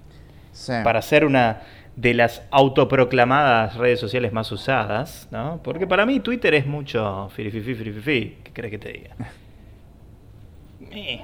[0.85, 1.62] para ser una
[1.97, 5.61] de las autoproclamadas redes sociales más usadas, ¿no?
[5.64, 8.39] Porque para mí Twitter es mucho firififi, firififi.
[8.45, 9.17] ¿Qué crees que te diga?
[10.89, 11.21] Eh.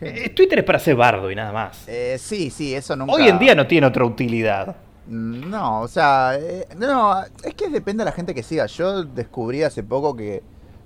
[0.00, 1.88] Eh, Twitter es para ser bardo y nada más.
[1.88, 3.14] Eh, sí, sí, eso nunca...
[3.14, 4.76] Hoy en día no tiene otra utilidad.
[5.06, 6.38] No, o sea,
[6.76, 8.66] no, es que depende de la gente que siga.
[8.66, 10.42] Yo descubrí hace poco que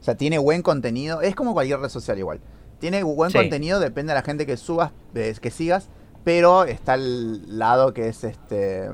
[0.07, 1.21] sea, tiene buen contenido.
[1.21, 2.41] Es como cualquier red social igual.
[2.79, 5.89] Tiene buen contenido, depende de la gente que subas, que sigas.
[6.25, 8.89] Pero está el lado que es este.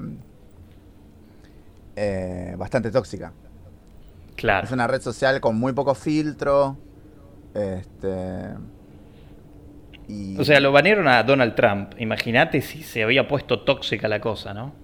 [1.97, 3.33] Eh, bastante tóxica.
[4.37, 4.67] Claro.
[4.67, 6.77] Es una red social con muy poco filtro.
[7.55, 8.55] Este.
[10.39, 11.95] O sea, lo banearon a Donald Trump.
[11.99, 14.82] Imagínate si se había puesto tóxica la cosa, ¿no?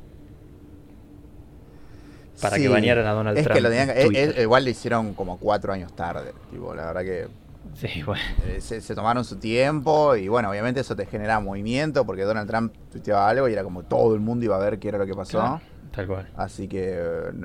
[2.41, 4.13] Para que bañaran a Donald Trump.
[4.13, 6.33] Que igual lo hicieron como cuatro años tarde.
[6.51, 7.29] Tipo, la verdad que.
[7.75, 8.23] Sí, bueno.
[8.47, 12.75] Eh, se, tomaron su tiempo y bueno, obviamente eso te genera movimiento porque Donald Trump
[12.91, 15.15] tuiteaba algo y era como todo el mundo iba a ver qué era lo que
[15.15, 15.61] pasó.
[15.93, 16.29] tal cual.
[16.37, 16.99] Así que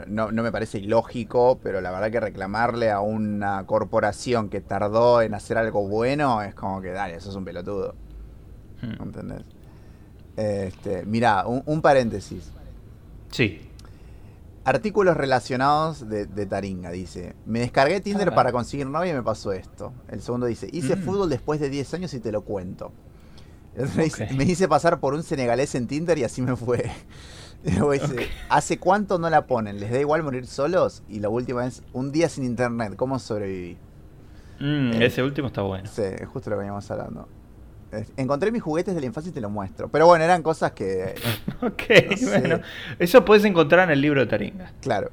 [0.07, 5.21] no, no me parece ilógico, pero la verdad que reclamarle a una corporación que tardó
[5.21, 7.95] en hacer algo bueno es como que, dale, eso es un pelotudo.
[8.81, 9.03] Hmm.
[9.03, 9.43] ¿Entendés?
[10.35, 12.51] Este, mirá, un paréntesis.
[13.29, 13.72] Sí.
[14.65, 17.35] Artículos relacionados de, Taringa, dice.
[17.45, 18.35] Me descargué Tinder ah.
[18.35, 19.93] para conseguir novia y me pasó esto.
[20.09, 21.03] El segundo dice, hice mm.
[21.03, 22.91] fútbol después de 10 años y te lo cuento.
[24.37, 26.89] me hice pasar por un senegalés en Tinder y así me fue.
[27.63, 29.79] Dice, ¿hace cuánto no la ponen?
[29.79, 31.01] ¿Les da igual morir solos?
[31.07, 33.77] Y la última es, un día sin internet, ¿cómo sobreviví?
[34.59, 35.89] Mm, Eh, ese último está bueno.
[35.89, 37.27] Sí, es justo lo que veníamos hablando.
[38.17, 39.87] Encontré mis juguetes de la infancia y te lo muestro.
[39.89, 41.15] Pero bueno, eran cosas que,
[41.61, 42.39] Ok, No sé.
[42.39, 42.59] bueno.
[42.99, 45.11] Eso puedes encontrar en el libro de Taringa, claro.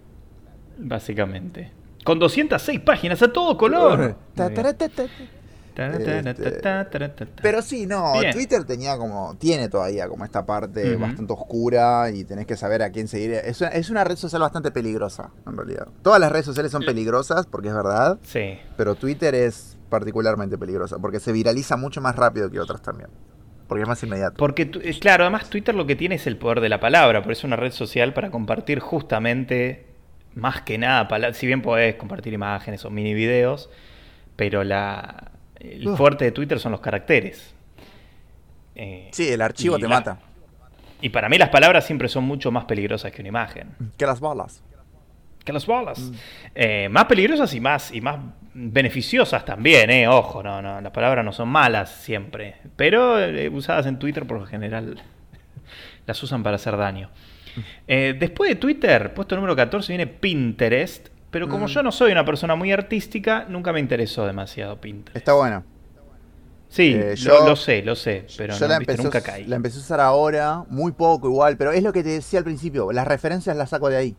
[0.78, 1.72] básicamente.
[2.04, 4.16] Con 206 páginas a todo color.
[4.36, 4.62] Este,
[7.42, 8.32] Pero sí, no, Bien.
[8.32, 11.02] Twitter tenía como, tiene todavía como esta parte Ujú.
[11.02, 13.32] bastante oscura y tenés que saber a quién seguir.
[13.32, 15.88] Es una, es una red social bastante peligrosa, en realidad.
[16.02, 18.58] Todas las redes sociales son peligrosas, porque es verdad, Sí.
[18.76, 23.10] pero Twitter es particularmente peligrosa, porque se viraliza mucho más rápido que otras también.
[23.68, 24.36] Porque es más inmediato.
[24.38, 27.40] Porque, claro, además Twitter lo que tiene es el poder de la palabra, por eso
[27.40, 29.86] es una red social para compartir justamente,
[30.34, 33.68] más que nada, si bien podés compartir imágenes o mini videos,
[34.36, 37.54] pero la, el fuerte de Twitter son los caracteres.
[38.74, 40.18] Eh, Sí, el archivo te la- mata.
[41.02, 43.70] Y para mí las palabras siempre son mucho más peligrosas que una imagen.
[43.96, 44.62] Que las balas.
[45.44, 45.98] Que las bolas.
[45.98, 46.14] Mm.
[46.54, 48.18] Eh, más peligrosas y más, y más
[48.54, 50.08] beneficiosas también, eh.
[50.08, 52.56] Ojo, no, no, las palabras no son malas siempre.
[52.76, 55.00] Pero eh, usadas en Twitter por lo general
[56.06, 57.10] las usan para hacer daño.
[57.88, 61.08] Eh, después de Twitter, puesto número 14, viene Pinterest.
[61.30, 61.68] Pero como Mm.
[61.68, 65.16] yo no soy una persona muy artística, nunca me interesó demasiado Pinterest.
[65.16, 65.62] Está bueno.
[66.68, 69.20] Sí, Eh, lo, yo- lo sé, lo sé, pero Yo no, la, viste, empecé, nunca
[69.20, 69.44] caí.
[69.44, 72.44] la empecé a usar ahora, muy poco igual, pero es lo que te decía al
[72.44, 74.16] principio, las referencias las saco de ahí.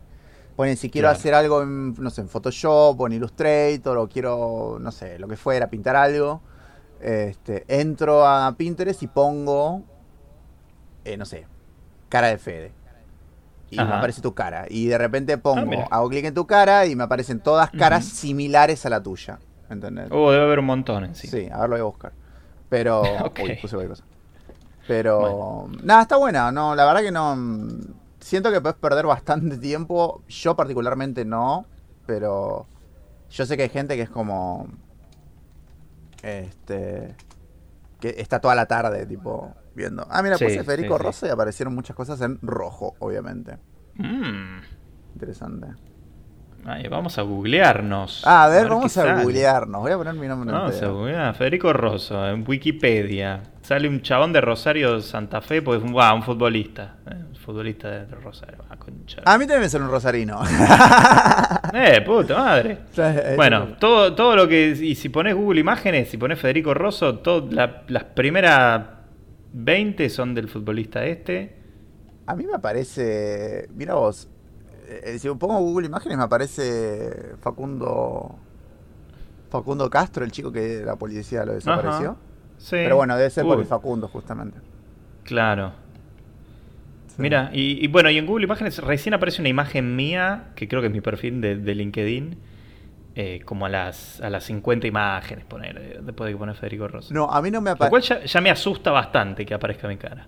[0.55, 1.17] Ponen, si quiero Claro.
[1.19, 5.27] hacer algo en, no sé, en Photoshop o en Illustrator o quiero, no sé, lo
[5.27, 6.41] que fuera, pintar algo,
[6.99, 9.83] este, entro a Pinterest y pongo,
[11.05, 11.47] eh, no sé,
[12.09, 12.71] cara de Fede.
[13.73, 14.65] Y me aparece tu cara.
[14.69, 15.87] Y de repente pongo, Ah, mira.
[15.89, 19.39] hago clic en tu cara y me aparecen todas caras similares a la tuya.
[19.69, 20.09] ¿Entendés?
[20.11, 21.27] Oh, debe haber un montón en sí.
[21.29, 22.11] Sí, a ver, lo voy a buscar.
[22.67, 23.01] Pero.
[23.41, 23.77] Uy, puse.
[24.89, 25.69] Pero.
[25.83, 26.51] Nada, está buena.
[26.51, 27.33] No, la verdad que no.
[28.21, 30.23] Siento que puedes perder bastante tiempo.
[30.27, 31.65] Yo, particularmente, no.
[32.05, 32.67] Pero.
[33.29, 34.67] Yo sé que hay gente que es como.
[36.21, 37.15] Este.
[37.99, 39.53] Que está toda la tarde, tipo.
[39.73, 40.05] Viendo.
[40.09, 41.03] Ah, mira, Sí, puse Federico sí.
[41.03, 43.57] Rosa y aparecieron muchas cosas en rojo, obviamente.
[43.95, 44.59] Mm.
[45.13, 45.67] Interesante.
[46.65, 48.21] Ay, vamos a googlearnos.
[48.25, 49.23] Ah, a ver, qué vamos a sale.
[49.23, 49.81] googlearnos.
[49.81, 51.33] Voy a poner mi nombre Vamos a googlear.
[51.35, 53.41] Federico Rosso, en Wikipedia.
[53.63, 56.97] Sale un chabón de Rosario Santa Fe, pues un, un futbolista.
[57.09, 58.57] eh, un futbolista de Rosario.
[58.69, 58.75] Ah.
[59.25, 60.39] A mí también me sale un rosarino.
[61.73, 62.77] Eh, puta madre.
[62.97, 64.71] Eh, Bueno, todo, todo lo que.
[64.71, 68.81] Y si pones Google Imágenes, si pones Federico Rosso, todo, la- las primeras
[69.53, 71.55] 20 son del futbolista este.
[72.27, 73.67] A mí me aparece.
[73.73, 74.27] Mira vos.
[75.03, 78.35] Eh, si pongo Google Imágenes, me aparece Facundo.
[79.49, 82.17] Facundo Castro, el chico que la policía lo desapareció.
[82.57, 82.71] Sí.
[82.77, 84.59] Pero bueno, debe ser por Uy, el Facundo, justamente.
[85.23, 85.73] Claro.
[87.07, 87.15] Sí.
[87.17, 90.81] Mira, y, y bueno, y en Google Imágenes recién aparece una imagen mía, que creo
[90.81, 92.37] que es mi perfil de, de LinkedIn,
[93.15, 96.87] eh, como a las, a las 50 imágenes, poner, eh, después de que pone Federico
[96.87, 97.13] Rosso.
[97.13, 98.21] No, a mí no me Lo cual aparece.
[98.21, 100.27] ya, ya me asusta bastante que aparezca mi cara.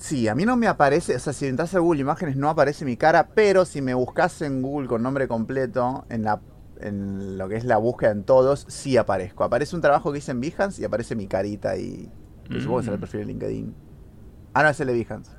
[0.00, 1.14] Sí, a mí no me aparece.
[1.14, 4.40] O sea, si entras a Google Imágenes no aparece mi cara, pero si me buscas
[4.42, 6.40] en Google con nombre completo, en la
[6.80, 9.44] en lo que es la búsqueda en todos, sí aparezco.
[9.44, 12.08] Aparece un trabajo que hice en Behance y aparece mi carita y.
[12.48, 13.00] y supongo que será el Mm.
[13.02, 13.76] perfil de LinkedIn.
[14.54, 15.30] Ah, no, es el de Behance.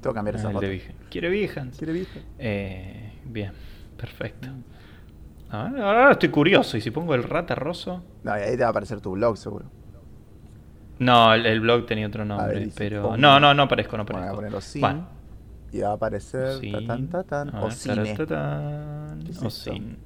[0.00, 0.66] Tengo que cambiar esa Ah, el foto.
[1.10, 1.78] ¿Quiere Behance?
[1.78, 2.22] ¿Quiere Behance?
[2.38, 3.52] Eh, bien,
[3.96, 4.48] perfecto.
[5.50, 8.02] A ver, ahora estoy curioso, y si pongo el rata roso...
[8.22, 9.66] No, y ahí te va a aparecer tu blog, seguro.
[10.98, 13.02] No, el, el blog tenía otro A nombre, ver, pero...
[13.02, 14.36] pongo- No, no, no aparezco, no Bueno, voy a aparezco.
[14.36, 14.80] poner Osin.
[14.80, 15.08] Bueno.
[15.70, 16.40] Y va a aparecer.
[16.42, 18.14] A ver, Ocine.
[18.16, 19.46] taratatán, ¿Qué es esto?
[19.46, 19.98] Osin.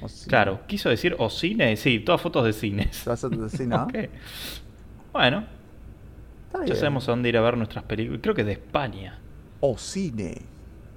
[0.00, 0.28] Ocine.
[0.28, 3.04] Claro, quiso decir o cine, sí, todas fotos de cines.
[3.04, 3.84] ¿Te vas a tu cine, no?
[3.84, 3.94] Ok.
[5.12, 5.44] Bueno,
[6.46, 6.76] Está ya bien.
[6.76, 8.20] sabemos a dónde ir a ver nuestras películas.
[8.22, 9.18] Creo que de España.
[9.60, 10.42] Ocine.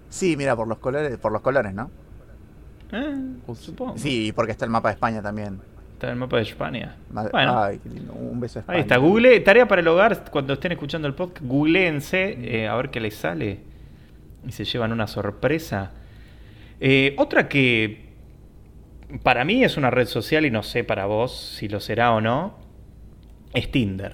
[0.09, 1.91] Sí, mira, por los colores, por los colores, ¿no?
[2.91, 3.15] Eh,
[3.55, 3.97] supongo.
[3.97, 5.59] Sí, porque está el mapa de España también.
[5.97, 6.95] Está en el mapa de España.
[7.09, 8.13] Bueno, Ay, qué lindo.
[8.13, 8.75] Un beso a España.
[8.77, 8.97] ahí está.
[8.97, 12.99] Google, tarea para el hogar, cuando estén escuchando el podcast, googleense eh, a ver qué
[12.99, 13.61] les sale.
[14.47, 15.91] Y se llevan una sorpresa.
[16.79, 18.05] Eh, otra que
[19.23, 22.21] para mí es una red social y no sé para vos si lo será o
[22.21, 22.59] no,
[23.55, 24.13] es Tinder.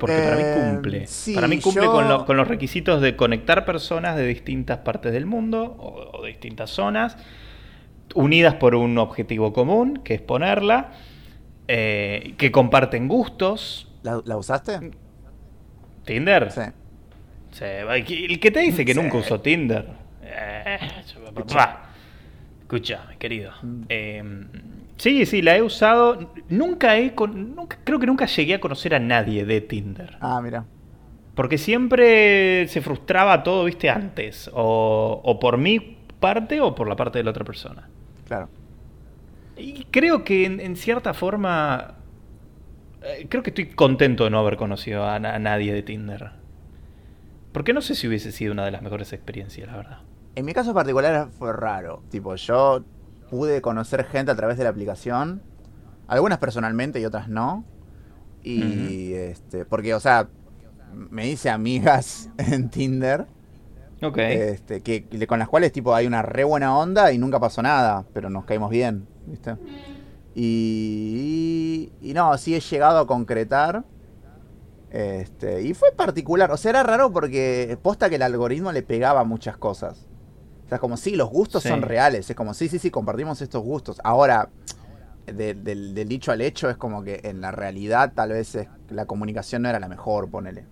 [0.00, 1.06] Porque para mí Eh, cumple.
[1.06, 4.78] sí, para mí cumple yo- con, lo- con los requisitos de conectar personas de distintas
[4.78, 7.16] partes del mundo o, o de distintas zonas,
[8.16, 10.92] unidas por un objetivo común, que es ponerla,
[11.68, 13.88] eh, que comparten gustos.
[14.02, 14.90] ¿La, la usaste?
[16.04, 16.50] ¿Tinder?
[16.50, 16.60] Sí.
[17.52, 19.00] Sí, el que te dice que Sí.
[19.00, 19.86] nunca usó Tinder.
[20.22, 20.78] Eh.
[22.62, 23.52] Escucha, querido.
[23.62, 23.82] Mm.
[23.88, 24.24] Eh,
[24.96, 26.32] sí, sí, la he usado.
[26.48, 27.14] Nunca he.
[27.14, 30.16] con- nunca, creo que nunca llegué a conocer a nadie de Tinder.
[30.20, 30.64] Ah, mira.
[31.34, 34.50] Porque siempre se frustraba todo, viste, antes.
[34.54, 35.78] O, o por mi
[36.18, 37.88] parte o por la parte de la otra persona.
[38.26, 38.48] Claro.
[39.56, 41.94] Y creo que en, cierta forma.
[43.02, 46.32] eh, creo que estoy contento de no haber conocido a, na- a nadie de Tinder.
[47.52, 49.98] Porque no sé si hubiese sido una de las mejores experiencias, la verdad.
[50.34, 52.02] En mi caso particular fue raro.
[52.10, 52.84] Tipo, yo
[53.30, 55.40] pude conocer gente a través de la aplicación.
[56.06, 57.64] Algunas personalmente y otras no.
[58.42, 60.28] Y este, porque, o sea,
[60.92, 63.26] me hice amigas en Tinder.
[64.02, 64.18] Ok.
[64.18, 68.04] Este, que, con las cuales tipo hay una re buena onda y nunca pasó nada,
[68.12, 69.56] pero nos caímos bien, ¿viste?
[70.34, 73.84] Y, y no, sí he llegado a concretar.
[74.90, 79.24] Este, y fue particular, o sea, era raro porque posta que el algoritmo le pegaba
[79.24, 80.06] muchas cosas.
[80.64, 81.68] O sea, como sí, los gustos Sí.
[81.68, 83.98] son reales, es como sí, sí, sí, compartimos estos gustos.
[84.04, 84.48] Ahora,
[85.26, 88.68] de- del, del dicho al hecho es como que en la realidad tal vez es-
[88.90, 90.66] la comunicación no era la mejor, ponele.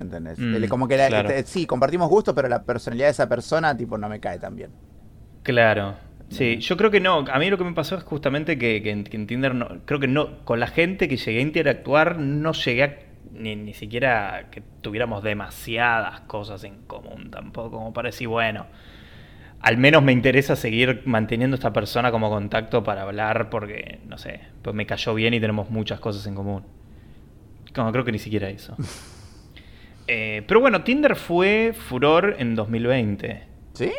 [0.00, 0.38] ¿Entendés?
[0.38, 1.28] Mm, como que la- claro.
[1.30, 4.54] este, sí, compartimos gustos, pero la personalidad de esa persona tipo no me cae tan
[4.54, 4.70] bien.
[5.42, 5.94] Claro.
[6.30, 7.24] Sí, yo creo que no.
[7.32, 9.68] A mí lo que me pasó es justamente que, que en, que en Tinder no,
[9.86, 12.98] creo que no, con la gente que llegué a interactuar no llegué a
[13.32, 18.66] ni, ni siquiera que tuviéramos demasiadas cosas en común tampoco, como para decir, bueno,
[19.60, 24.18] al menos me interesa seguir manteniendo a esta persona como contacto para hablar porque, no
[24.18, 26.62] sé, pues me cayó bien y tenemos muchas cosas en común.
[27.74, 28.76] Como creo que ni siquiera eso.
[30.08, 33.42] Eh, pero bueno, Tinder fue furor en 2020.
[33.74, 33.92] ¿Sí?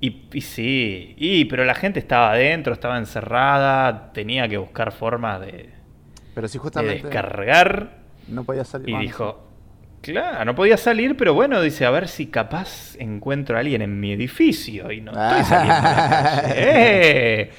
[0.00, 5.40] Y, y sí, y, pero la gente estaba adentro, estaba encerrada, tenía que buscar formas
[5.40, 5.70] de,
[6.34, 8.88] Pero si de justamente descargar no podía salir.
[8.88, 9.46] y dijo,
[10.00, 14.00] claro, no podía salir, pero bueno, dice, a ver si capaz encuentro a alguien en
[14.00, 15.88] mi edificio y no estoy saliendo.
[16.56, 17.50] ¡Eh!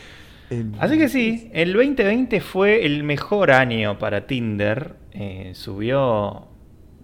[0.80, 6.51] Así que sí, el 2020 fue el mejor año para Tinder, eh, subió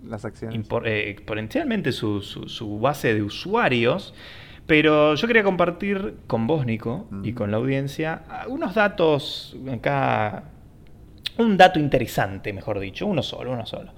[0.10, 0.58] Las acciones.
[0.60, 4.14] impor- eh, exponencialmente su, su- su base de usuarios.
[4.66, 10.44] Pero yo quería compartir con vos, Nico, y con la audiencia, unos datos acá.
[11.38, 13.94] Un dato interesante, mejor dicho, uno solo, uno solo,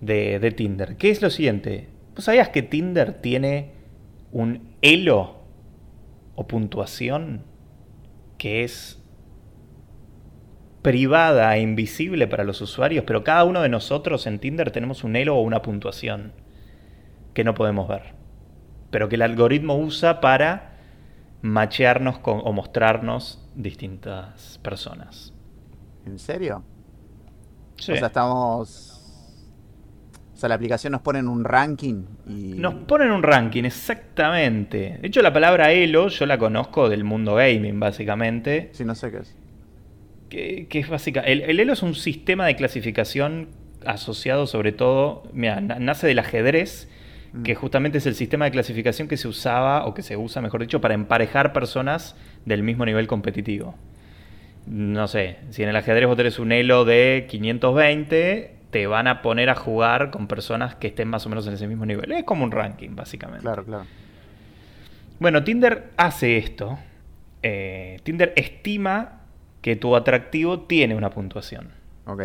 [0.00, 0.96] de, de Tinder.
[0.96, 3.72] Que es lo siguiente: ¿Vos sabías que Tinder tiene
[4.32, 5.42] un elo
[6.34, 7.44] o puntuación
[8.38, 8.99] que es
[10.82, 15.16] privada e invisible para los usuarios, pero cada uno de nosotros en Tinder tenemos un
[15.16, 16.32] elo o una puntuación
[17.34, 18.14] que no podemos ver,
[18.90, 20.78] pero que el algoritmo usa para
[21.42, 25.34] machearnos con, o mostrarnos distintas personas.
[26.06, 26.64] ¿En serio?
[27.76, 27.92] Sí.
[27.92, 28.96] O sea, estamos.
[30.34, 32.54] O sea, la aplicación nos pone en un ranking y.
[32.54, 34.98] Nos ponen un ranking, exactamente.
[35.00, 38.70] De hecho, la palabra elo yo la conozco del mundo gaming, básicamente.
[38.72, 39.36] Sí, no sé qué es.
[40.30, 41.20] Que, que es básica.
[41.20, 43.48] El, el Elo es un sistema de clasificación
[43.84, 46.88] asociado sobre todo, mira, na- nace del ajedrez,
[47.32, 47.42] Mm.
[47.44, 50.62] que justamente es el sistema de clasificación que se usaba, o que se usa, mejor
[50.62, 53.76] dicho, para emparejar personas del mismo nivel competitivo.
[54.66, 59.22] No sé, si en el ajedrez vos tenés un Elo de 520, te van a
[59.22, 62.10] poner a jugar con personas que estén más o menos en ese mismo nivel.
[62.10, 63.42] Es como un ranking, básicamente.
[63.42, 63.84] Claro, claro.
[65.20, 66.78] Bueno, Tinder hace esto.
[67.44, 69.19] Eh, Tinder estima
[69.60, 71.70] que tu atractivo tiene una puntuación.
[72.06, 72.22] Ok.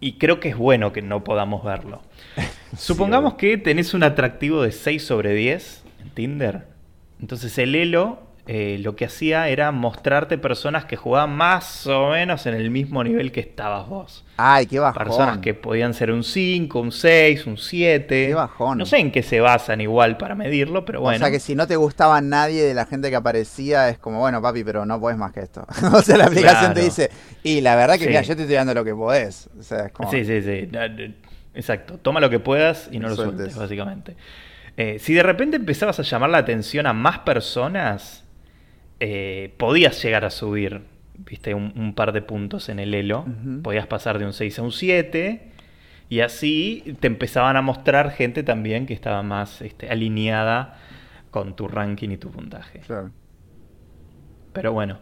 [0.00, 2.02] Y creo que es bueno que no podamos verlo.
[2.76, 6.66] Supongamos que tenés un atractivo de 6 sobre 10 en Tinder.
[7.20, 8.18] Entonces el Elo
[8.48, 13.04] eh, lo que hacía era mostrarte personas que jugaban más o menos en el mismo
[13.04, 14.24] nivel que estabas vos.
[14.36, 15.04] Ay, qué bajón.
[15.04, 18.26] Personas que podían ser un 5, un 6, un 7.
[18.28, 18.78] Qué bajón.
[18.78, 21.16] No sé en qué se basan igual para medirlo, pero bueno.
[21.16, 24.18] O sea que si no te gustaba nadie de la gente que aparecía, es como,
[24.18, 25.64] bueno, papi, pero no podés más que esto.
[25.92, 26.74] o sea, la aplicación Claro.
[26.74, 27.10] te dice,
[27.44, 28.08] y la verdad que, Sí.
[28.08, 29.48] mira, yo te estoy dando lo que podés.
[29.58, 30.10] O sea, es como.
[30.10, 30.68] Sí, sí, sí.
[31.54, 31.98] Exacto.
[31.98, 33.36] Toma lo que puedas y no lo Sueltes.
[33.36, 34.16] sueltes, básicamente.
[34.76, 38.21] Eh, si de repente empezabas a llamar la atención a más personas,
[39.04, 40.82] eh, podías llegar a subir,
[41.18, 43.26] viste, un, un par de puntos en el elo.
[43.64, 45.48] Podías pasar de un 6 a un 7.
[46.08, 50.78] Y así te empezaban a mostrar gente también que estaba más este, alineada
[51.32, 52.78] con tu ranking y tu puntaje.
[52.80, 53.10] Claro.
[54.52, 55.00] Pero bueno,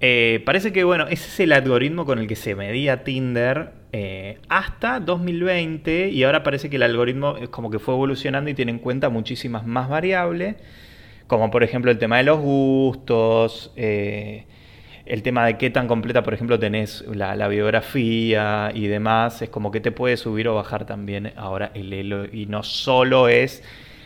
[0.00, 4.38] eh, parece que bueno, ese es el algoritmo con el que se medía Tinder eh,
[4.48, 8.72] hasta 2020 y ahora parece que el algoritmo es como que fue evolucionando y tiene
[8.72, 10.56] en cuenta muchísimas más variables,
[11.26, 14.46] como por ejemplo el tema de los gustos, eh,
[15.06, 19.50] el tema de qué tan completa, por ejemplo, tenés la, la biografía y demás, es
[19.50, 23.62] como que te puede subir o bajar también ahora el elo y no solo es,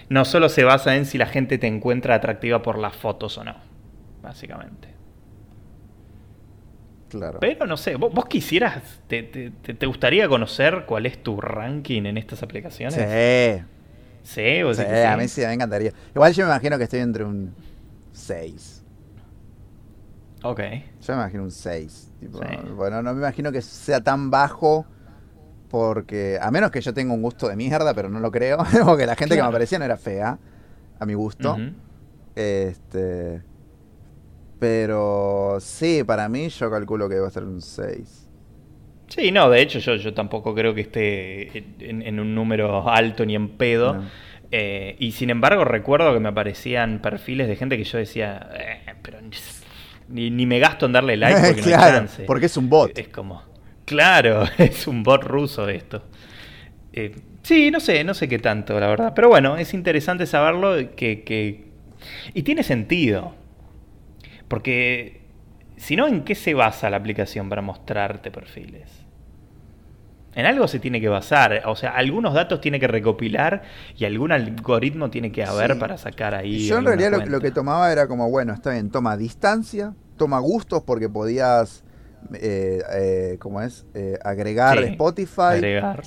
[0.09, 3.45] no solo se basa en si la gente te encuentra atractiva por las fotos o
[3.45, 3.57] no,
[4.23, 4.89] básicamente.
[7.09, 7.39] Claro.
[7.41, 11.41] Pero no sé, vos, vos quisieras, te, te- te- te gustaría conocer cuál es tu
[11.41, 12.97] ranking en estas aplicaciones?
[12.97, 13.65] Sí.
[14.29, 15.91] Sí, vos Sí, a mí sí me encantaría.
[16.15, 17.55] Igual yo me imagino que estoy entre un
[18.13, 18.85] 6.
[20.43, 20.61] Ok.
[21.01, 22.13] Yo me imagino un 6.
[22.21, 22.57] Tipo, Sí.
[22.77, 24.85] Bueno, no me imagino que sea tan bajo
[25.71, 29.07] porque, a menos que yo tenga un gusto de mierda, pero no lo creo, porque
[29.07, 30.39] la gente que me aparecía no era fea,
[30.99, 31.57] a mi gusto.
[32.35, 33.43] Este.
[34.59, 38.28] Pero sí, para mí yo calculo que va a ser un 6.
[39.09, 43.25] Sí, no, de hecho yo, yo tampoco creo que esté en, en un número alto
[43.25, 43.95] ni en pedo.
[43.95, 44.05] No.
[44.51, 48.95] Eh, y sin embargo recuerdo que me aparecían perfiles de gente que yo decía, "Eh,
[49.03, 49.19] pero
[50.09, 52.25] ni, ni me gasto en darle like porque no hay chance.
[52.25, 52.99] porque es un bot.
[52.99, 53.43] Es como,
[53.85, 56.03] claro, es un bot ruso esto.
[56.93, 59.13] Eh, sí, no sé, no sé qué tanto, la verdad.
[59.15, 61.65] Pero bueno, es interesante saberlo que, que...
[62.35, 63.35] Y tiene sentido.
[64.49, 65.21] Porque
[65.77, 68.98] si no, ¿en qué se basa la aplicación para mostrarte perfiles?
[70.39, 73.63] En algo se tiene que basar, o sea, algunos datos tiene que recopilar
[73.97, 75.79] y algún algoritmo tiene que haber Sí.
[75.81, 76.65] para sacar ahí.
[76.69, 80.39] Yo en realidad lo, lo que tomaba era como, bueno, está bien, toma distancia, toma
[80.39, 81.83] gustos porque podías,
[82.35, 83.85] eh, eh, ¿cómo es?
[83.95, 85.41] Eh, agregar Sí, Spotify.
[85.41, 86.03] Agregar.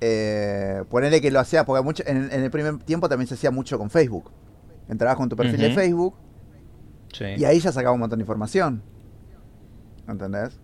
[0.00, 3.50] Eh, ponerle que lo hacías, porque mucho, en, en el primer tiempo también se hacía
[3.50, 4.30] mucho con Facebook.
[4.88, 5.74] Entrabas con tu perfil de.
[5.74, 6.14] Facebook
[7.12, 7.24] Sí.
[7.36, 8.80] y ahí ya sacaba un montón de información.
[10.08, 10.60] ¿Entendés?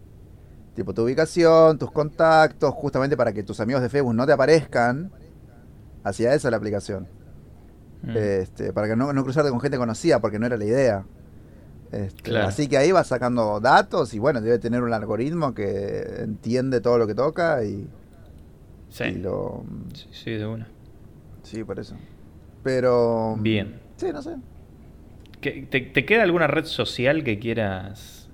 [0.75, 5.11] Tipo tu ubicación, tus contactos, justamente para que tus amigos de Facebook no te aparezcan.
[6.05, 7.09] Hacía eso la aplicación.
[8.03, 8.17] Mm.
[8.17, 11.05] Este, para que no, no cruzarte con gente conocida, porque no era la idea.
[11.93, 12.49] Este, Claro.
[12.49, 16.97] Así que ahí vas sacando datos y bueno, debe tener un algoritmo que entiende todo
[16.99, 17.87] lo que toca y,
[18.89, 19.05] sí.
[19.05, 19.65] y lo...
[19.93, 20.69] sí, sí, de una.
[21.43, 21.97] Sí, por eso.
[22.63, 23.37] Pero...
[23.39, 23.79] Bien.
[23.99, 24.37] Sí, no sé.
[25.43, 28.31] ¿Qué- te, te queda alguna red social que quieras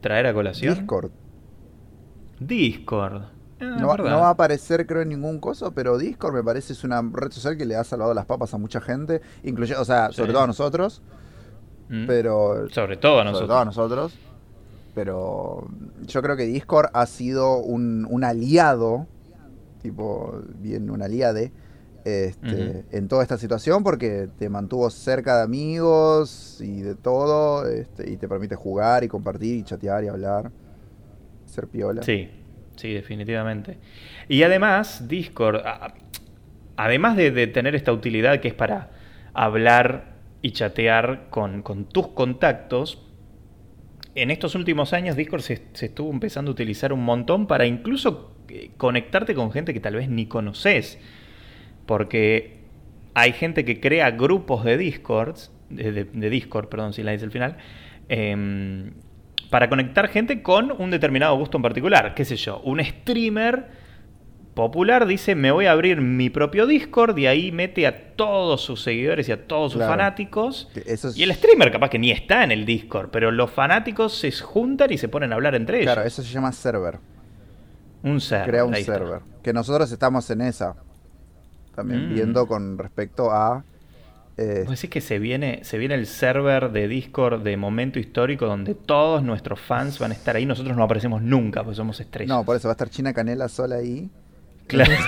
[0.00, 0.74] traer a colación?
[0.74, 1.10] Discord.
[2.40, 3.22] Discord.
[3.60, 4.10] Ah, No, va- verdad.
[4.12, 7.32] no va a aparecer creo en ningún coso, pero Discord me parece es una red
[7.32, 10.16] social que le ha salvado las papas a mucha gente, incluye, o sea, Sí.
[10.16, 11.02] sobre todo a nosotros,
[11.88, 12.06] Mm.
[12.06, 13.48] pero Sobre todo a sobre nosotros.
[13.48, 14.18] todo a nosotros.
[14.94, 15.68] Pero
[16.06, 19.06] yo creo que Discord ha sido un, un aliado,
[19.82, 21.52] tipo, bien un aliade,
[22.04, 28.10] este, en toda esta situación porque te mantuvo cerca de amigos y de todo, este,
[28.10, 30.50] y te permite jugar y compartir y chatear y hablar,
[31.48, 32.02] ser piola.
[32.02, 32.28] Sí,
[32.76, 33.78] sí, definitivamente.
[34.28, 35.62] Y además, Discord,
[36.76, 38.90] además de, tener esta utilidad que es para
[39.34, 43.04] hablar y chatear con, tus contactos,
[44.14, 48.70] en estos últimos años Discord se, estuvo empezando a utilizar un montón para incluso eh,
[48.76, 50.98] conectarte con gente que tal vez ni conoces.
[51.86, 52.58] Porque
[53.14, 55.36] hay gente que crea grupos de Discord,
[55.70, 57.56] de, de- de Discord, perdón, si la dice al final,
[58.08, 58.92] em,
[59.50, 62.14] para conectar gente con un determinado gusto en particular.
[62.14, 62.60] ¿Qué sé yo?
[62.60, 63.66] Un streamer
[64.54, 68.82] popular dice, me voy a abrir mi propio Discord y ahí mete a todos sus
[68.82, 69.92] seguidores y a todos sus Claro.
[69.92, 70.68] fanáticos.
[70.84, 74.32] Es- Y el streamer capaz que ni está en el Discord, pero los fanáticos se
[74.32, 75.92] juntan y se ponen a hablar entre ellos.
[75.94, 76.98] Claro, eso se llama server.
[78.02, 78.48] Un server.
[78.48, 78.94] crea un está.
[78.94, 79.20] server.
[79.42, 80.74] Que nosotros estamos en esa.
[81.74, 82.14] También Mm.
[82.14, 83.64] viendo con respecto a.
[84.38, 88.46] eh, ¿Vos decís que se viene, se viene el server de Discord de momento histórico
[88.46, 90.46] donde todos nuestros fans van a estar ahí?
[90.46, 92.28] Nosotros no aparecemos nunca, porque somos estrellas.
[92.36, 94.08] no, por eso va a estar China Canela sola ahí.
[94.66, 94.92] Claro.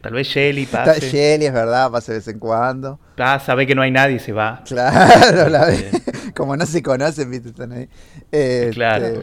[0.00, 1.00] Tal vez Shelly pase.
[1.10, 2.98] Shelly, es verdad, pasa de vez en cuando.
[3.16, 4.62] Pasa, ve que no hay nadie y se va.
[4.66, 5.90] Claro, la ve-
[6.34, 7.88] como no se conocen, viste, están ahí.
[8.30, 9.22] Este, Claro.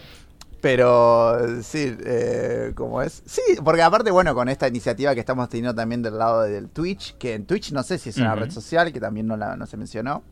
[0.62, 3.22] Pero sí, eh, ¿cómo es?
[3.26, 7.16] Sí, porque aparte, bueno, con esta iniciativa que estamos teniendo también del lado del Twitch,
[7.18, 9.66] que en Twitch no sé si es una red social, que también no, la, no
[9.68, 10.24] se mencionó.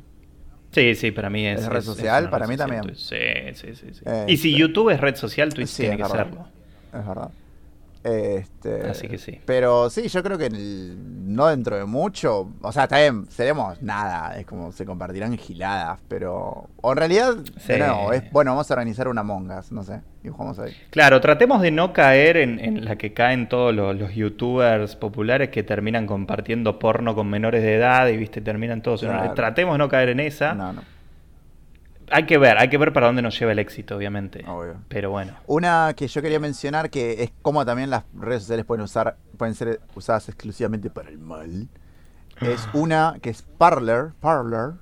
[0.72, 1.62] Sí, sí, para mí es.
[1.62, 2.30] ¿Es red social?
[2.30, 2.96] Para red mí social, también.
[2.98, 3.16] Sí,
[3.54, 3.94] sí, sí.
[3.94, 4.02] sí.
[4.06, 4.58] Eh, y si sí.
[4.58, 6.18] YouTube es red social, Twitch Sí, tiene que verdad.
[6.18, 6.48] serlo.
[6.94, 7.30] Es verdad.
[8.06, 9.42] Este, Así que sí.
[9.48, 10.96] Pero sí, yo creo que el-
[11.36, 16.00] no dentro de mucho, o sea, está bien, seremos nada, es como se compartirán giladas,
[16.08, 16.70] pero...
[16.82, 17.74] O en realidad, Sí.
[17.80, 20.72] nuevo, es, bueno, vamos a organizar una mongas, no sé, y jugamos ahí.
[20.92, 25.50] Claro, tratemos de no caer en, en la que caen todos los, los youtubers populares
[25.50, 29.02] que terminan compartiendo porno con menores de edad y viste terminan todos.
[29.02, 29.34] en Claro.
[29.34, 30.54] Tratemos de no caer en esa.
[30.54, 30.82] No, no.
[32.12, 34.46] Hay que ver, hay que ver para dónde nos lleva el éxito, obviamente.
[34.48, 34.76] Obvio.
[34.88, 35.34] Pero bueno.
[35.48, 39.56] Una que yo quería mencionar que es como también las redes sociales pueden usar, pueden
[39.56, 41.68] ser usadas exclusivamente para el mal.
[42.42, 44.74] Es una que es Parler, Parler,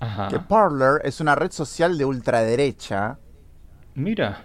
[0.00, 0.28] Ajá.
[0.28, 3.18] que Parler es una red social de ultraderecha
[3.94, 4.42] Mira.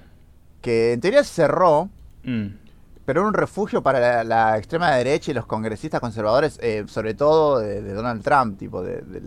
[0.62, 1.90] que en teoría cerró,
[2.24, 2.48] Mm.
[3.04, 7.16] pero era un refugio para la, la extrema derecha y los congresistas conservadores, eh, sobre
[7.16, 9.22] todo de, de Donald Trump, tipo de, de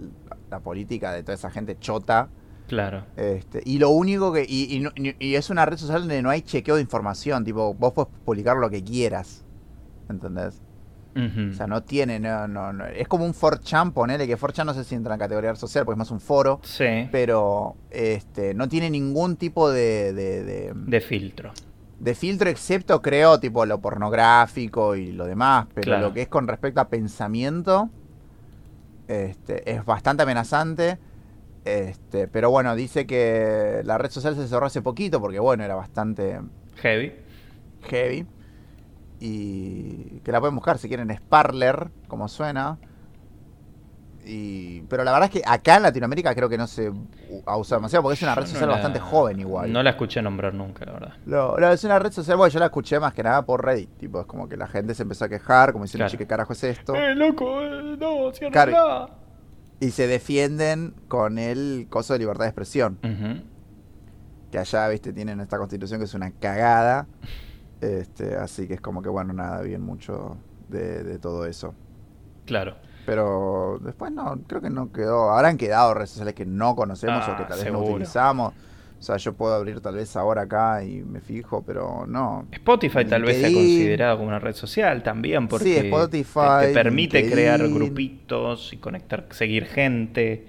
[0.48, 2.28] la política de toda esa gente chota.
[2.68, 3.04] Claro.
[3.16, 4.44] Este, y lo único que.
[4.48, 7.44] Y, y no- y- es una red social donde no hay chequeo de información.
[7.44, 9.44] Tipo, vos podés publicar lo que quieras.
[10.08, 10.60] ¿Entendés?
[11.14, 11.50] Ujú.
[11.50, 12.18] O sea, no tiene.
[12.18, 15.20] No, no, no- Es como un 4chan, ponele que 4chan no sé si entra en
[15.20, 16.60] categoría red social, porque es más un foro.
[16.62, 17.08] Sí.
[17.12, 21.52] Pero este, no tiene ningún tipo de, de, de- De filtro.
[22.00, 25.66] de filtro, excepto creo, tipo lo pornográfico y lo demás.
[25.74, 26.08] Pero Claro.
[26.08, 27.90] lo que es con respecto a pensamiento,
[29.06, 30.98] este, es bastante amenazante.
[31.64, 35.74] Este, pero bueno, dice que la red social se cerró hace poquito porque bueno, era
[35.74, 36.40] bastante
[36.76, 37.12] Heavy.
[37.82, 38.26] heavy.
[39.20, 42.78] Y que la pueden buscar si quieren, es Parler, como suena.
[44.26, 46.90] Y, pero la verdad es que acá en Latinoamérica creo que no se
[47.46, 49.70] ha usado demasiado porque es una red no social la- bastante joven igual.
[49.72, 51.14] No la escuché nombrar nunca, la verdad.
[51.26, 53.90] No, no, es una red social, bueno, yo la escuché más que nada por Reddit.
[53.98, 56.10] Tipo, es como que la gente se empezó a quejar, como diciendo, Claro.
[56.12, 56.94] "Che, ¿qué carajo es esto?
[56.94, 57.62] ¡Eh, loco!
[57.62, 59.10] eh, no, cierra Claro.
[59.85, 62.99] Y se defienden con el coso de libertad de expresión.
[64.51, 67.07] Que allá, viste, tienen esta constitución que es una cagada.
[67.80, 71.74] Este, así que es como que, bueno, nada, bien mucho de, de todo eso.
[72.47, 72.76] Claro.
[73.05, 75.30] Pero después no, creo que no quedó.
[75.30, 78.55] Habrán quedado redes sociales que no conocemos Ah, o que tal vez no utilizamos.
[79.05, 82.48] O sea, yo puedo abrir tal vez ahora acá y me fijo, pero no.
[82.52, 86.72] Spotify tal vez sea considerado como una red social también porque Sí, Spotify, te, te
[86.72, 87.30] permite LinkedIn.
[87.30, 90.46] crear grupitos y conectar, seguir gente.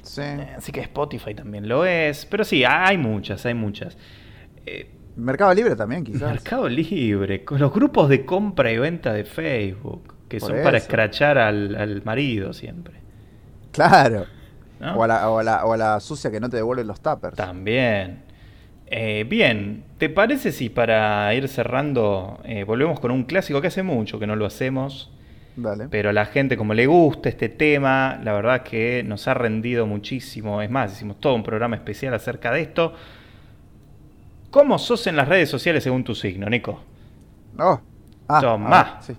[0.00, 0.22] Sí.
[0.56, 2.24] Así que Spotify también lo es.
[2.24, 3.98] Pero sí, hay muchas, hay muchas.
[4.64, 6.30] Eh, Mercado Libre también, quizás.
[6.30, 10.78] Mercado Libre, con los grupos de compra y venta de Facebook, que Por son para
[10.78, 12.94] escrachar al, al marido siempre.
[13.70, 14.26] Claro.
[14.82, 14.96] ¿No?
[14.96, 17.00] O, a la, o, a la, o a la sucia que no te devuelven los
[17.00, 17.36] tuppers.
[17.36, 18.24] También.
[18.86, 23.82] Eh, bien, ¿te parece si para ir cerrando eh, volvemos con un clásico que hace
[23.82, 25.10] mucho que no lo hacemos?
[25.56, 25.88] Dale.
[25.88, 29.86] Pero a la gente, como le gusta este tema, la verdad que nos ha rendido
[29.86, 30.60] muchísimo.
[30.60, 32.92] Es más, hicimos todo un programa especial acerca de esto.
[34.50, 36.80] ¿Cómo sos en las redes sociales según tu signo, Nico?
[37.58, 37.80] Oh.
[38.28, 38.82] Ah, Tomá.
[38.82, 39.16] ver, sí.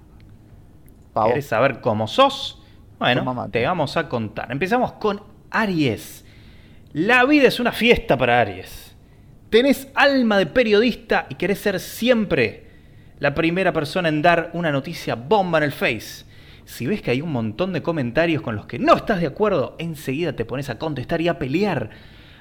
[1.27, 2.61] ¿Querés saber cómo sos?
[2.99, 4.51] Bueno, te vamos a contar.
[4.51, 6.25] Empezamos con Aries.
[6.91, 8.95] La vida es una fiesta para Aries.
[9.49, 12.67] Tenés alma de periodista y querés ser siempre
[13.19, 16.25] la primera persona en dar una noticia bomba en el Face.
[16.65, 19.75] Si ves que hay un montón de comentarios con los que no estás de acuerdo,
[19.79, 21.91] enseguida te pones a contestar y a pelear.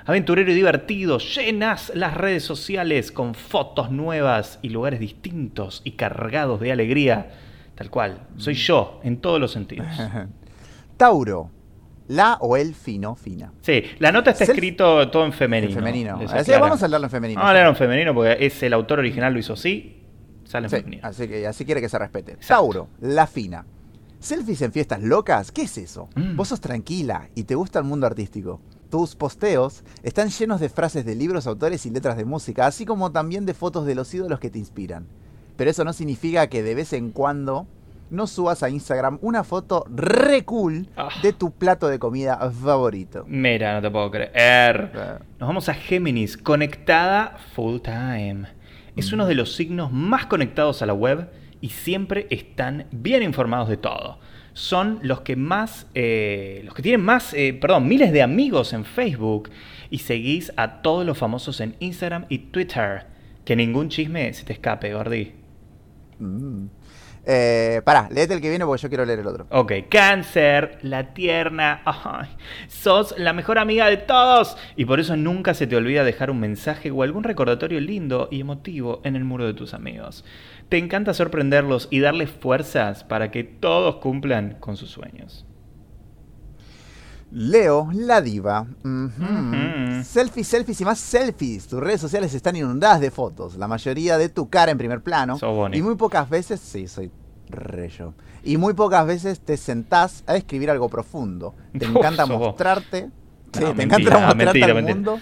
[0.05, 6.61] Aventurero y divertido, llenas las redes sociales con fotos nuevas y lugares distintos y cargados
[6.61, 7.31] de alegría.
[7.75, 9.87] Tal cual, soy yo en todos los sentidos.
[10.97, 11.62] Tauro.
[12.13, 13.53] La o el fino, fina.
[13.63, 15.71] Sí, la nota está Self- escrito todo en femenino.
[15.73, 16.17] En femenino.
[16.25, 16.61] Así, aclara.
[16.61, 17.39] vamos a hablarlo en femenino.
[17.41, 20.03] Vamos a hablarlo en femenino porque es el autor original lo hizo así,
[20.45, 21.07] sale en Sí, femenino.
[21.09, 22.33] así que así quiere que se respete.
[22.33, 22.55] Exacto.
[22.55, 23.65] Tauro, la fina.
[24.21, 25.51] ¿Selfies en fiestas locas?
[25.51, 26.09] ¿Qué es eso?
[26.15, 26.37] Mm.
[26.37, 28.61] Vos sos tranquila y te gusta el mundo artístico.
[28.91, 33.11] Tus posteos están llenos de frases de libros, autores y letras de música, así como
[33.11, 35.07] también de fotos de los ídolos que te inspiran.
[35.57, 37.67] Pero eso no significa que de vez en cuando
[38.13, 41.09] no subas a Instagram una foto re cool Ah.
[41.23, 43.25] de tu plato de comida favorito.
[43.27, 44.91] Mira, no te puedo creer.
[45.41, 48.45] Nos vamos a Géminis, conectada full time.
[48.95, 51.29] Es uno de los signos más conectados a la web
[51.61, 54.19] y siempre están bien informados de todo.
[54.53, 58.85] Son los que más, eh, los que tienen más, eh, perdón, miles de amigos en
[58.85, 59.49] Facebook
[59.89, 63.07] y seguís a todos los famosos en Instagram y Twitter.
[63.47, 65.33] Que ningún chisme se te escape, Gordy.
[66.19, 66.67] mm.
[67.25, 69.47] Eh, pará, léete el que viene porque yo quiero leer el otro.
[69.51, 71.83] Ok, cáncer, la tierna,
[72.69, 76.41] sos la mejor amiga de todos y por eso nunca se te olvida dejar un
[76.41, 80.25] mensaje o algún recordatorio lindo y emotivo en el muro de tus amigos.
[80.69, 85.47] Te encanta sorprenderlos y darles fuerzas para que todos cumplan con sus sueños.
[87.35, 88.67] Leo, la diva.
[90.05, 91.67] Selfies, selfies y más selfies.
[91.67, 93.57] Tus redes sociales están inundadas de fotos.
[93.57, 95.39] La mayoría de tu cara en primer plano.
[95.41, 95.79] Bonito.
[95.79, 97.11] Y muy pocas veces, sí, soy
[97.49, 98.15] re yo.
[98.45, 101.55] Y muy pocas veces te sentás a escribir algo profundo.
[101.79, 103.11] Te encanta mostrarte.
[103.53, 104.95] Sí, No, te mentira, encanta mostrarte mentira, al mentira.
[104.95, 105.19] mundo.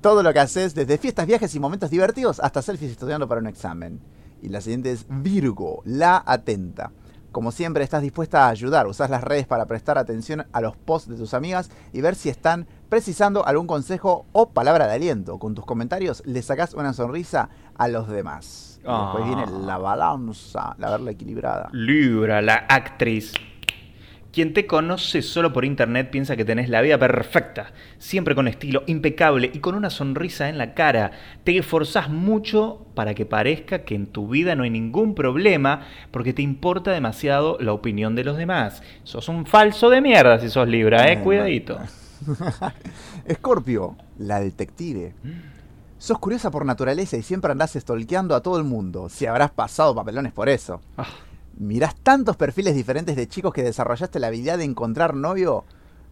[0.00, 3.46] Todo lo que haces, desde fiestas, viajes y momentos divertidos hasta selfies estudiando para un
[3.46, 4.00] examen.
[4.42, 6.90] Y la siguiente es Virgo, la atenta.
[7.34, 8.86] Como siempre, estás dispuesta a ayudar.
[8.86, 12.28] Usás las redes para prestar atención a los posts de tus amigas y ver si
[12.28, 15.40] están precisando algún consejo o palabra de aliento.
[15.40, 18.78] Con tus comentarios le sacás una sonrisa a los demás.
[18.84, 19.26] Después Ah.
[19.26, 21.70] viene la balanza, la verla equilibrada.
[21.72, 23.32] Libra, la actriz.
[24.34, 28.82] Quien te conoce solo por internet piensa que tenés la vida perfecta, siempre con estilo,
[28.88, 31.12] impecable y con una sonrisa en la cara.
[31.44, 36.32] Te esforzás mucho para que parezca que en tu vida no hay ningún problema porque
[36.32, 38.82] te importa demasiado la opinión de los demás.
[39.04, 41.78] Sos un falso de mierda si sos Libra, eh, cuidadito.
[43.26, 45.14] Escorpio, la detective.
[45.96, 49.08] Sos curiosa por naturaleza y siempre andás estolqueando a todo el mundo.
[49.08, 50.80] Si habrás pasado papelones por eso.
[50.96, 51.06] Ah.
[51.58, 55.64] Mirás tantos perfiles diferentes de chicos que desarrollaste la habilidad de encontrar novio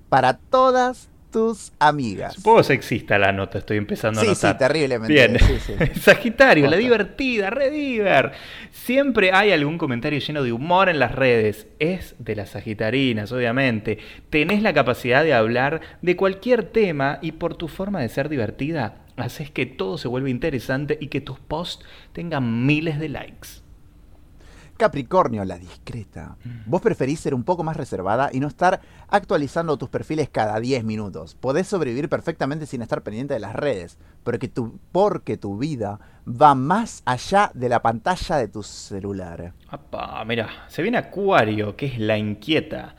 [0.08, 2.34] para todas tus amigas.
[2.34, 4.52] Supongo sexista la nota, estoy empezando a Sí, notar.
[4.52, 5.12] sí, terriblemente.
[5.14, 5.38] Bien.
[5.38, 6.00] sí, sí.
[6.00, 8.32] Sagitario, la divertida, rediver.
[8.70, 11.66] Siempre hay algún comentario lleno de humor en las redes.
[11.78, 13.98] Es de las sagitarinas, obviamente.
[14.28, 18.96] Tenés la capacidad de hablar de cualquier tema y por tu forma de ser divertida,
[19.16, 21.82] haces que todo se vuelva interesante y que tus posts
[22.12, 23.61] tengan miles de likes.
[24.82, 26.36] Capricornio, la discreta.
[26.66, 30.82] Vos preferís ser un poco más reservada y no estar actualizando tus perfiles cada 10
[30.82, 31.36] minutos.
[31.36, 36.56] Podés sobrevivir perfectamente sin estar pendiente de las redes, porque tu, porque tu vida va
[36.56, 39.52] más allá de la pantalla de tu celular.
[40.26, 42.96] Mira, se viene Acuario, que es la inquieta.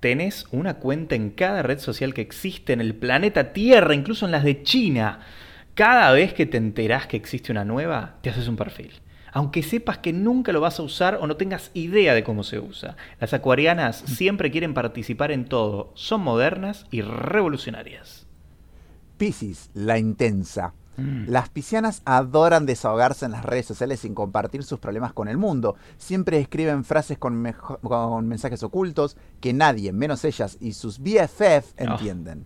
[0.00, 4.32] Tenés una cuenta en cada red social que existe en el planeta Tierra, incluso en
[4.32, 5.20] las de China.
[5.74, 8.92] Cada vez que te enterás que existe una nueva, te haces un perfil.
[9.32, 12.58] Aunque sepas que nunca lo vas a usar o no tengas idea de cómo se
[12.58, 12.96] usa.
[13.18, 15.90] Las acuarianas siempre quieren participar en todo.
[15.94, 18.26] Son modernas y revolucionarias.
[19.16, 20.74] Piscis, la intensa.
[20.96, 21.24] Mm.
[21.28, 25.76] Las piscianas adoran desahogarse en las redes sociales sin compartir sus problemas con el mundo.
[25.96, 32.44] Siempre escriben frases con, mensajes ocultos que nadie, menos ellas y sus BFF, entienden.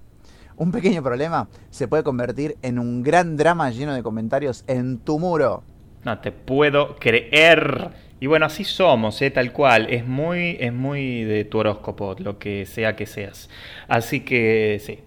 [0.57, 5.18] Un pequeño problema se puede convertir en un gran drama lleno de comentarios en tu
[5.18, 5.64] muro.
[6.07, 7.88] No te puedo creer.
[8.20, 9.30] Y bueno, así somos, ¿eh?
[9.32, 9.88] tal cual.
[9.90, 13.50] Es muy, es muy de tu horóscopo, lo que sea que seas.
[13.88, 15.00] Así que sí.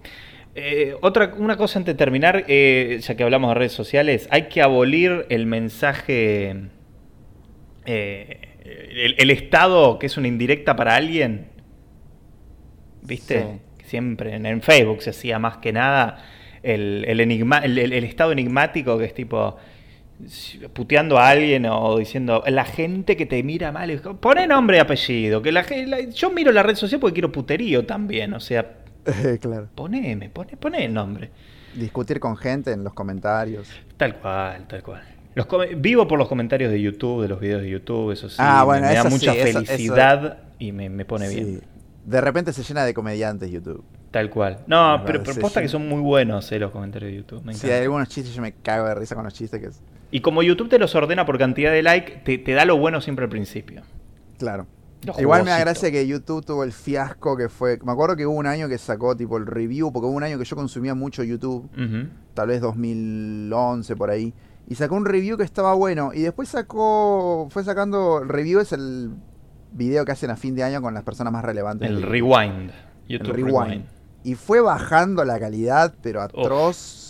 [0.54, 4.42] Eh, otra, una cosa antes de terminar, eh, ya que hablamos de redes sociales, hay
[4.48, 6.54] que abolir el mensaje,
[7.86, 8.40] eh,
[8.92, 11.46] el, el estado que es una indirecta para alguien.
[13.02, 13.60] ¿Viste?
[13.84, 16.22] Siempre en, en Facebook se hacía más que nada
[16.62, 19.56] el, el enigma, el, el- el estado enigmático que es tipo
[20.72, 23.90] puteando a alguien o diciendo la gente que te mira mal,
[24.20, 27.84] pone nombre y apellido, que la, la- yo miro la red social porque quiero puterío
[27.86, 28.78] también, o sea,
[29.40, 29.68] claro.
[29.74, 31.30] poneme, pone, pone el nombre.
[31.74, 33.68] Discutir con gente en los comentarios.
[33.96, 35.02] Tal cual, tal cual.
[35.36, 35.46] Los
[35.76, 38.64] vivo por los comentarios de YouTube, de los videos de YouTube, eso sí, Ah, me-
[38.66, 41.36] bueno, me, da mucha sí, eso- eso- felicidad y me, me pone Sí.
[41.36, 41.62] bien.
[42.04, 43.84] De repente se llena de comediantes YouTube.
[44.10, 44.58] Tal cual.
[44.66, 45.72] No, Me pero, posta que sí.
[45.72, 47.44] son muy buenos eh, los comentarios de YouTube.
[47.44, 47.76] Me Si encanta.
[47.76, 49.80] hay algunos chistes, yo me cago de risa con los chistes que es.
[50.10, 53.00] Y como YouTube te los ordena por cantidad de like, te, te da lo bueno
[53.00, 53.82] siempre al principio.
[54.38, 54.66] Claro.
[55.18, 57.78] Igual me da gracia que YouTube tuvo el fiasco que fue.
[57.84, 60.38] Me acuerdo que hubo un año que sacó tipo el review, porque hubo un año
[60.38, 61.68] que yo consumía mucho YouTube,
[62.34, 64.34] tal vez 2011 por ahí,
[64.68, 67.48] y sacó un review que estaba bueno, y después sacó.
[67.50, 68.20] Fue sacando.
[68.22, 69.10] El review es el
[69.72, 71.88] video que hacen a fin de año con las personas más relevantes.
[71.88, 72.70] El rewind.
[72.70, 72.72] el
[73.08, 73.56] YouTube rewind.
[73.56, 73.84] rewind.
[74.22, 77.09] Y fue bajando la calidad, pero atroz.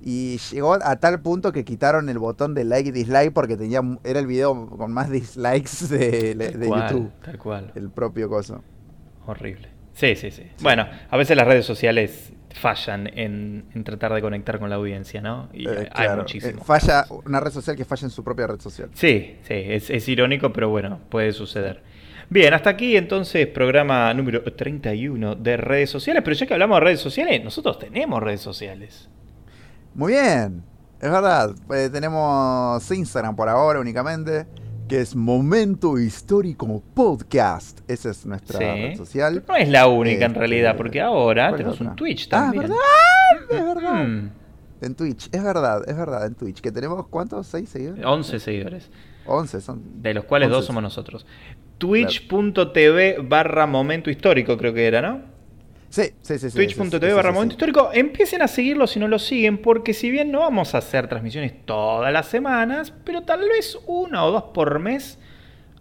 [0.00, 3.80] Y llegó a tal punto que quitaron el botón de like y dislike porque tenía
[4.04, 7.10] era el video con más dislikes de, de Tal cual, YouTube.
[7.24, 7.72] Tal cual.
[7.74, 8.62] El propio coso.
[9.26, 9.68] Horrible.
[9.94, 10.44] Sí, sí, sí.
[10.60, 15.20] Bueno, a veces las redes sociales fallan en, en tratar de conectar con la audiencia,
[15.20, 15.48] ¿no?
[15.52, 16.60] Y Eh, hay claro, muchísimo.
[16.60, 18.88] eh, falla una red social que falla en su propia red social.
[18.94, 21.82] Sí, sí, es, es irónico, pero bueno, puede suceder.
[22.30, 26.84] Bien, hasta aquí entonces programa número 31 de redes sociales, pero ya que hablamos de
[26.84, 29.08] redes sociales, nosotros tenemos redes sociales.
[29.98, 30.62] Muy bien,
[31.00, 31.50] es verdad.
[31.74, 34.46] eh, tenemos Instagram por ahora únicamente,
[34.88, 37.80] que es Momento Histórico Podcast.
[37.90, 38.64] Esa es nuestra Sí.
[38.64, 39.42] red social.
[39.48, 42.30] No es la única en Este, realidad, porque ahora ¿cuál es tenemos un Twitch Ah,
[42.30, 42.62] también.
[42.62, 42.76] ¿verdad?
[43.50, 44.06] Es verdad.
[44.06, 44.30] Mm,
[44.80, 46.60] En Twitch, es verdad, es verdad, en Twitch.
[46.60, 47.48] Que tenemos, ¿cuántos?
[47.48, 48.04] ¿Seis seguidores?
[48.06, 48.88] 11 seguidores,
[49.26, 49.82] 11 son.
[50.00, 50.66] de los cuales dos 11.
[50.68, 51.26] somos nosotros.
[51.78, 55.22] Twitch.tv barra momento histórico creo que era, ¿no?
[55.90, 56.50] Sí, sí, sí.
[56.50, 57.90] Twitch.tv barra momento histórico.
[57.92, 61.64] Empiecen a seguirlo si no lo siguen, porque si bien no vamos a hacer transmisiones
[61.64, 65.18] todas las semanas, pero tal vez una o dos por mes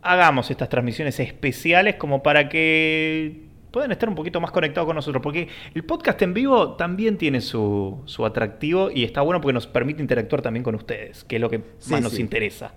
[0.01, 5.21] hagamos estas transmisiones especiales como para que puedan estar un poquito más conectados con nosotros.
[5.21, 9.67] Porque el podcast en vivo también tiene su, su atractivo y está bueno porque nos
[9.67, 12.21] permite interactuar también con ustedes, que es lo que Sí, más nos sí.
[12.21, 12.71] interesa.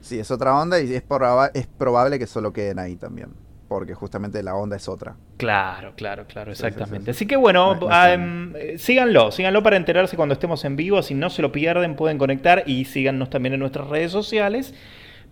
[0.00, 3.28] Sí, es otra onda y es, proba- es probable que solo queden ahí también.
[3.72, 5.16] Porque justamente la onda es otra.
[5.36, 7.12] Claro, claro, claro, sí, exactamente.
[7.12, 7.24] sí, sí.
[7.24, 10.76] Así que bueno, No- no ah, em, eh, síganlo, síganlo para enterarse cuando estemos en
[10.76, 11.02] vivo.
[11.02, 14.74] Si no se lo pierden, pueden conectar y síganos también en nuestras redes sociales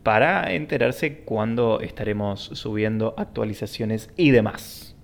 [0.03, 4.97] para enterarse cuando estaremos subiendo actualizaciones y demás.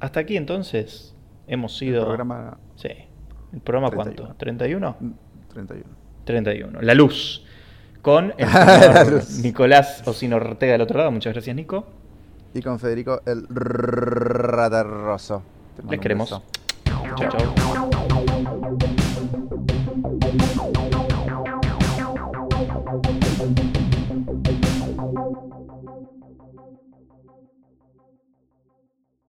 [0.00, 1.14] Hasta aquí entonces
[1.46, 2.00] hemos sido...
[2.00, 2.58] El programa...
[2.74, 2.88] Sí.
[3.52, 4.34] ¿El programa cuánto?
[4.36, 4.96] ¿31?
[5.52, 5.84] 31.
[6.24, 6.80] 31.
[6.80, 7.44] La luz.
[8.02, 11.10] Con el señor Nicolás Osino Ortega del otro lado.
[11.12, 11.86] Muchas gracias, Nico.
[12.52, 15.42] Y con Federico el Radarroso.
[15.88, 16.28] Les queremos.
[16.28, 16.42] Chao,
[17.16, 17.54] chao.